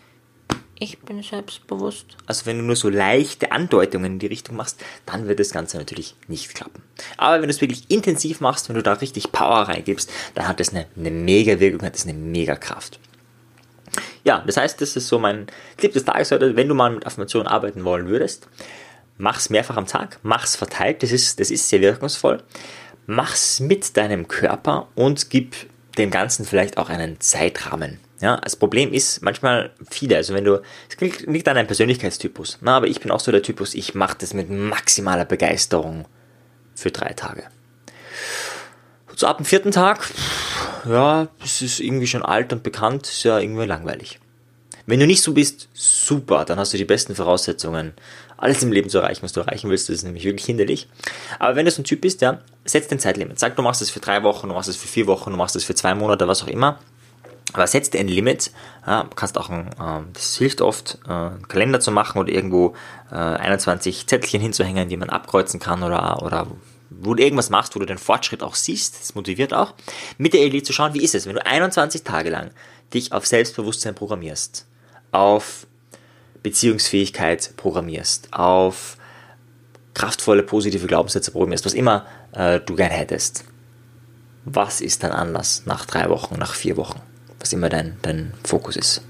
ich 0.79 0.99
bin 1.01 1.23
selbstbewusst. 1.23 2.17
Also 2.27 2.47
wenn 2.47 2.59
du 2.59 2.65
nur 2.65 2.77
so 2.77 2.89
leichte 2.89 3.53
Andeutungen 3.53 4.13
in 4.13 4.19
die 4.19 4.27
Richtung 4.27 4.57
machst, 4.57 4.83
dann 5.07 5.27
wird 5.27 5.41
das 5.41 5.51
Ganze 5.51 5.79
natürlich 5.79 6.15
nicht 6.29 6.55
klappen. 6.55 6.83
Aber 7.17 7.37
wenn 7.37 7.49
du 7.49 7.55
es 7.55 7.61
wirklich 7.61 7.85
intensiv 7.89 8.41
machst, 8.41 8.69
wenn 8.69 8.77
du 8.77 8.83
da 8.83 8.95
richtig 8.95 9.33
Power 9.33 9.69
reingibst, 9.69 10.11
dann 10.35 10.47
hat 10.49 10.61
das 10.61 10.71
eine, 10.71 10.87
eine 10.97 11.11
mega 11.11 11.61
Wirkung, 11.61 11.83
hat 11.83 11.95
das 11.95 12.05
eine 12.05 12.15
mega 12.15 12.57
Kraft. 12.57 12.99
Ja, 14.25 14.43
das 14.47 14.57
heißt, 14.57 14.81
das 14.81 14.97
ist 14.97 15.09
so 15.09 15.19
mein 15.19 15.47
Tipp 15.77 15.93
des 15.93 16.05
Tages 16.05 16.31
heute, 16.31 16.57
wenn 16.57 16.69
du 16.69 16.75
mal 16.75 16.91
mit 16.91 17.07
Affirmationen 17.07 17.47
arbeiten 17.47 17.85
wollen 17.85 18.09
würdest, 18.09 18.49
mach's 19.19 19.51
mehrfach 19.51 19.77
am 19.77 19.87
Tag, 19.87 20.19
mach's 20.23 20.57
verteilt, 20.57 21.03
das 21.03 21.13
ist, 21.13 21.41
das 21.41 21.51
ist 21.51 21.69
sehr 21.69 21.81
wirkungsvoll. 21.81 22.43
Mach's 23.07 23.61
mit 23.61 23.97
deinem 23.97 24.27
Körper 24.27 24.89
und 24.97 25.31
gib 25.31 25.55
dem 25.97 26.11
Ganzen 26.11 26.45
vielleicht 26.45 26.77
auch 26.77 26.89
einen 26.89 27.21
Zeitrahmen. 27.21 28.01
Ja, 28.21 28.39
das 28.39 28.57
Problem 28.57 28.93
ist 28.93 29.23
manchmal 29.23 29.71
viele, 29.91 30.17
also 30.17 30.33
wenn 30.33 30.45
du, 30.45 30.63
es 30.89 31.27
liegt 31.27 31.49
an 31.49 31.57
deinem 31.57 31.67
Persönlichkeitstypus, 31.67 32.59
na, 32.63 32.79
aber 32.79 32.87
ich 32.87 33.01
bin 33.01 33.11
auch 33.11 33.21
so 33.21 33.31
der 33.31 33.43
Typus, 33.43 33.75
ich 33.75 33.95
mache 33.95 34.17
das 34.19 34.33
mit 34.33 34.49
maximaler 34.49 35.27
Begeisterung 35.27 36.07
für 36.75 36.91
drei 36.91 37.13
Tage. 37.13 37.45
So 39.15 39.27
ab 39.27 39.39
dem 39.39 39.47
vierten 39.47 39.71
Tag, 39.71 40.11
ja, 40.89 41.29
es 41.43 41.61
ist 41.63 41.81
irgendwie 41.81 42.07
schon 42.07 42.23
alt 42.23 42.53
und 42.53 42.63
bekannt, 42.63 43.07
ist 43.07 43.23
ja 43.25 43.39
irgendwie 43.39 43.65
langweilig. 43.65 44.19
Wenn 44.87 45.01
du 45.01 45.07
nicht 45.07 45.23
so 45.23 45.33
bist, 45.33 45.69
super, 45.75 46.45
dann 46.45 46.59
hast 46.59 46.73
du 46.73 46.79
die 46.79 46.85
besten 46.85 47.17
Voraussetzungen, 47.17 47.93
alles 48.37 48.63
im 48.63 48.71
Leben 48.71 48.89
zu 48.89 48.99
erreichen, 48.99 49.23
was 49.23 49.33
du 49.33 49.41
erreichen 49.41 49.69
willst. 49.69 49.89
Das 49.89 49.97
ist 49.97 50.03
nämlich 50.05 50.25
wirklich 50.25 50.47
hinderlich. 50.47 50.89
Aber 51.39 51.57
wenn 51.57 51.65
du 51.65 51.71
so 51.71 51.83
ein 51.83 51.85
Typ 51.85 52.03
bist, 52.03 52.21
ja, 52.21 52.41
setz 52.65 52.87
den 52.87 52.99
Zeitlimit. 53.01 53.39
Sag, 53.39 53.57
du 53.57 53.63
machst 53.63 53.81
das 53.81 53.91
für 53.91 54.01
drei 54.01 54.23
Wochen, 54.23 54.49
du 54.49 54.55
machst 54.55 54.69
das 54.69 54.77
für 54.77 54.87
vier 54.87 55.07
Wochen, 55.07 55.31
du 55.31 55.37
machst 55.37 55.57
das 55.57 55.65
für 55.65 55.75
zwei 55.75 55.95
Monate, 55.95 56.29
was 56.29 56.43
auch 56.43 56.49
immer. 56.49 56.79
Aber 57.53 57.67
setz 57.67 57.91
dir 57.91 58.01
ein 58.01 58.09
Limit. 58.09 58.51
Ja, 58.87 59.09
kannst 59.15 59.39
auch, 59.39 59.51
ein, 59.51 59.69
äh, 59.69 60.13
das 60.13 60.37
hilft 60.37 60.61
oft, 60.61 60.99
äh, 61.07 61.13
einen 61.13 61.49
Kalender 61.49 61.81
zu 61.81 61.91
machen 61.91 62.19
oder 62.19 62.33
irgendwo 62.33 62.75
äh, 63.11 63.15
21 63.15 64.07
Zettelchen 64.07 64.41
hinzuhängen, 64.41 64.89
die 64.89 64.97
man 64.97 65.11
abkreuzen 65.11 65.61
kann 65.61 65.83
oder, 65.83 66.23
oder 66.23 66.47
wo 66.91 67.15
du 67.15 67.23
irgendwas 67.23 67.51
machst, 67.51 67.75
wo 67.75 67.81
du 67.81 67.87
den 67.87 67.99
Fortschritt 67.99 68.43
auch 68.43 68.55
siehst. 68.55 69.01
Das 69.01 69.15
motiviert 69.15 69.55
auch. 69.55 69.75
Mit 70.19 70.35
der 70.35 70.45
Idee 70.45 70.63
zu 70.63 70.73
schauen, 70.73 70.95
wie 70.95 71.03
ist 71.03 71.15
es, 71.15 71.27
wenn 71.27 71.35
du 71.35 71.47
21 71.47 72.03
Tage 72.03 72.31
lang 72.31 72.51
dich 72.95 73.13
auf 73.13 73.27
Selbstbewusstsein 73.27 73.95
programmierst, 73.95 74.67
auf 75.13 75.67
Beziehungsfähigkeit 76.43 77.55
programmierst, 77.57 78.29
auf 78.33 78.97
kraftvolle, 79.95 80.43
positive 80.43 80.87
Glaubenssätze 80.87 81.31
programmierst, 81.31 81.65
was 81.65 81.75
immer 81.75 82.07
äh, 82.33 82.61
du 82.61 82.77
gern 82.77 82.91
hättest. 82.91 83.45
Was 84.45 84.81
ist 84.81 85.03
dann 85.03 85.11
anders 85.11 85.63
nach 85.65 85.87
drei 85.87 86.09
Wochen, 86.09 86.37
nach 86.39 86.55
vier 86.55 86.77
Wochen? 86.77 87.01
Was 87.47 87.53
immer 87.53 87.69
dein, 87.69 87.97
dein 88.03 88.33
Fokus 88.45 88.77
ist. 88.77 89.03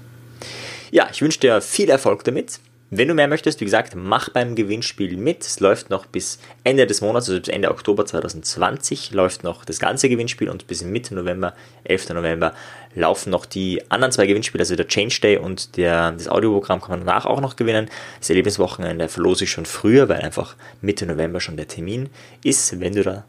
Ja, 0.91 1.07
ich 1.11 1.21
wünsche 1.21 1.39
dir 1.39 1.61
viel 1.61 1.89
Erfolg 1.89 2.23
damit. 2.23 2.59
Wenn 2.89 3.09
du 3.09 3.13
mehr 3.13 3.27
möchtest, 3.27 3.59
wie 3.59 3.65
gesagt, 3.65 3.95
mach 3.95 4.29
beim 4.29 4.55
Gewinnspiel 4.55 5.17
mit. 5.17 5.43
Es 5.43 5.59
läuft 5.59 5.89
noch 5.89 6.05
bis 6.05 6.39
Ende 6.63 6.87
des 6.87 7.01
Monats, 7.01 7.27
also 7.27 7.41
bis 7.41 7.49
Ende 7.49 7.69
Oktober 7.69 8.05
2020 8.05 9.11
läuft 9.11 9.43
noch 9.43 9.65
das 9.65 9.79
ganze 9.79 10.07
Gewinnspiel 10.07 10.47
und 10.47 10.67
bis 10.67 10.83
Mitte 10.83 11.13
November, 11.13 11.53
11. 11.83 12.09
November, 12.09 12.53
laufen 12.95 13.31
noch 13.31 13.45
die 13.45 13.81
anderen 13.91 14.13
zwei 14.13 14.25
Gewinnspiele, 14.25 14.61
also 14.61 14.77
der 14.77 14.87
Change 14.87 15.19
Day 15.21 15.37
und 15.37 15.75
der, 15.75 16.13
das 16.13 16.29
Audioprogramm 16.29 16.79
kann 16.79 16.91
man 16.91 16.99
danach 17.05 17.25
auch 17.25 17.41
noch 17.41 17.57
gewinnen. 17.57 17.89
Das 18.19 18.29
Erlebniswochenende 18.29 19.09
verlose 19.09 19.43
ich 19.43 19.51
schon 19.51 19.65
früher, 19.65 20.07
weil 20.07 20.21
einfach 20.21 20.55
Mitte 20.79 21.05
November 21.05 21.41
schon 21.41 21.57
der 21.57 21.67
Termin 21.67 22.09
ist. 22.45 22.79
Wenn 22.79 22.93
du 22.93 23.03
da 23.03 23.25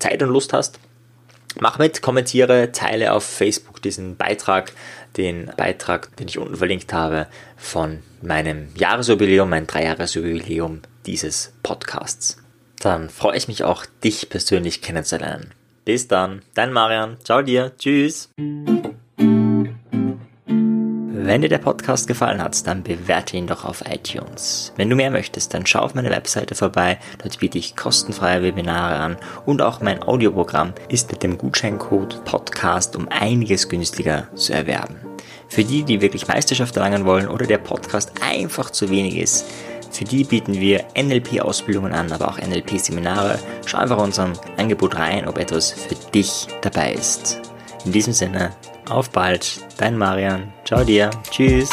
Zeit 0.00 0.20
und 0.24 0.30
Lust 0.30 0.52
hast, 0.52 0.80
Mach 1.60 1.78
mit, 1.78 2.02
kommentiere, 2.02 2.72
teile 2.72 3.12
auf 3.12 3.24
Facebook 3.24 3.80
diesen 3.80 4.16
Beitrag, 4.16 4.72
den 5.16 5.50
Beitrag, 5.56 6.14
den 6.16 6.28
ich 6.28 6.38
unten 6.38 6.56
verlinkt 6.56 6.92
habe, 6.92 7.26
von 7.56 8.02
meinem 8.20 8.68
Jahresjubiläum, 8.76 9.48
mein 9.48 9.66
Dreijahresjubiläum 9.66 10.82
dieses 11.06 11.54
Podcasts. 11.62 12.42
Dann 12.80 13.08
freue 13.08 13.36
ich 13.36 13.48
mich 13.48 13.64
auch, 13.64 13.86
dich 14.04 14.28
persönlich 14.28 14.82
kennenzulernen. 14.82 15.52
Bis 15.84 16.08
dann, 16.08 16.42
dein 16.54 16.72
Marian. 16.72 17.16
Ciao 17.24 17.42
dir. 17.42 17.72
Tschüss. 17.78 18.28
Wenn 21.26 21.42
dir 21.42 21.48
der 21.48 21.58
Podcast 21.58 22.06
gefallen 22.06 22.40
hat, 22.40 22.64
dann 22.68 22.84
bewerte 22.84 23.36
ihn 23.36 23.48
doch 23.48 23.64
auf 23.64 23.82
iTunes. 23.90 24.72
Wenn 24.76 24.88
du 24.88 24.94
mehr 24.94 25.10
möchtest, 25.10 25.52
dann 25.52 25.66
schau 25.66 25.80
auf 25.80 25.92
meine 25.92 26.10
Webseite 26.10 26.54
vorbei. 26.54 27.00
Dort 27.20 27.40
biete 27.40 27.58
ich 27.58 27.74
kostenfreie 27.74 28.44
Webinare 28.44 28.94
an 28.94 29.16
und 29.44 29.60
auch 29.60 29.80
mein 29.80 30.04
Audioprogramm 30.04 30.72
ist 30.88 31.10
mit 31.10 31.24
dem 31.24 31.36
Gutscheincode 31.36 32.24
Podcast 32.24 32.94
um 32.94 33.08
einiges 33.08 33.68
günstiger 33.68 34.28
zu 34.36 34.52
erwerben. 34.52 35.00
Für 35.48 35.64
die, 35.64 35.82
die 35.82 36.00
wirklich 36.00 36.28
Meisterschaft 36.28 36.76
erlangen 36.76 37.04
wollen 37.04 37.26
oder 37.26 37.44
der 37.44 37.58
Podcast 37.58 38.12
einfach 38.22 38.70
zu 38.70 38.88
wenig 38.88 39.16
ist, 39.16 39.46
für 39.90 40.04
die 40.04 40.22
bieten 40.22 40.60
wir 40.60 40.84
NLP-Ausbildungen 40.96 41.92
an, 41.92 42.12
aber 42.12 42.28
auch 42.28 42.38
NLP-Seminare. 42.38 43.40
Schau 43.64 43.78
einfach 43.78 43.98
unserem 43.98 44.34
Angebot 44.58 44.94
rein, 44.94 45.26
ob 45.26 45.38
etwas 45.38 45.72
für 45.72 45.96
dich 46.12 46.46
dabei 46.62 46.92
ist. 46.92 47.40
In 47.84 47.90
diesem 47.90 48.12
Sinne, 48.12 48.52
auf 48.90 49.10
bald, 49.10 49.60
dein 49.78 49.96
Marian. 49.96 50.52
Ciao 50.64 50.84
dir. 50.84 51.10
Tschüss. 51.30 51.70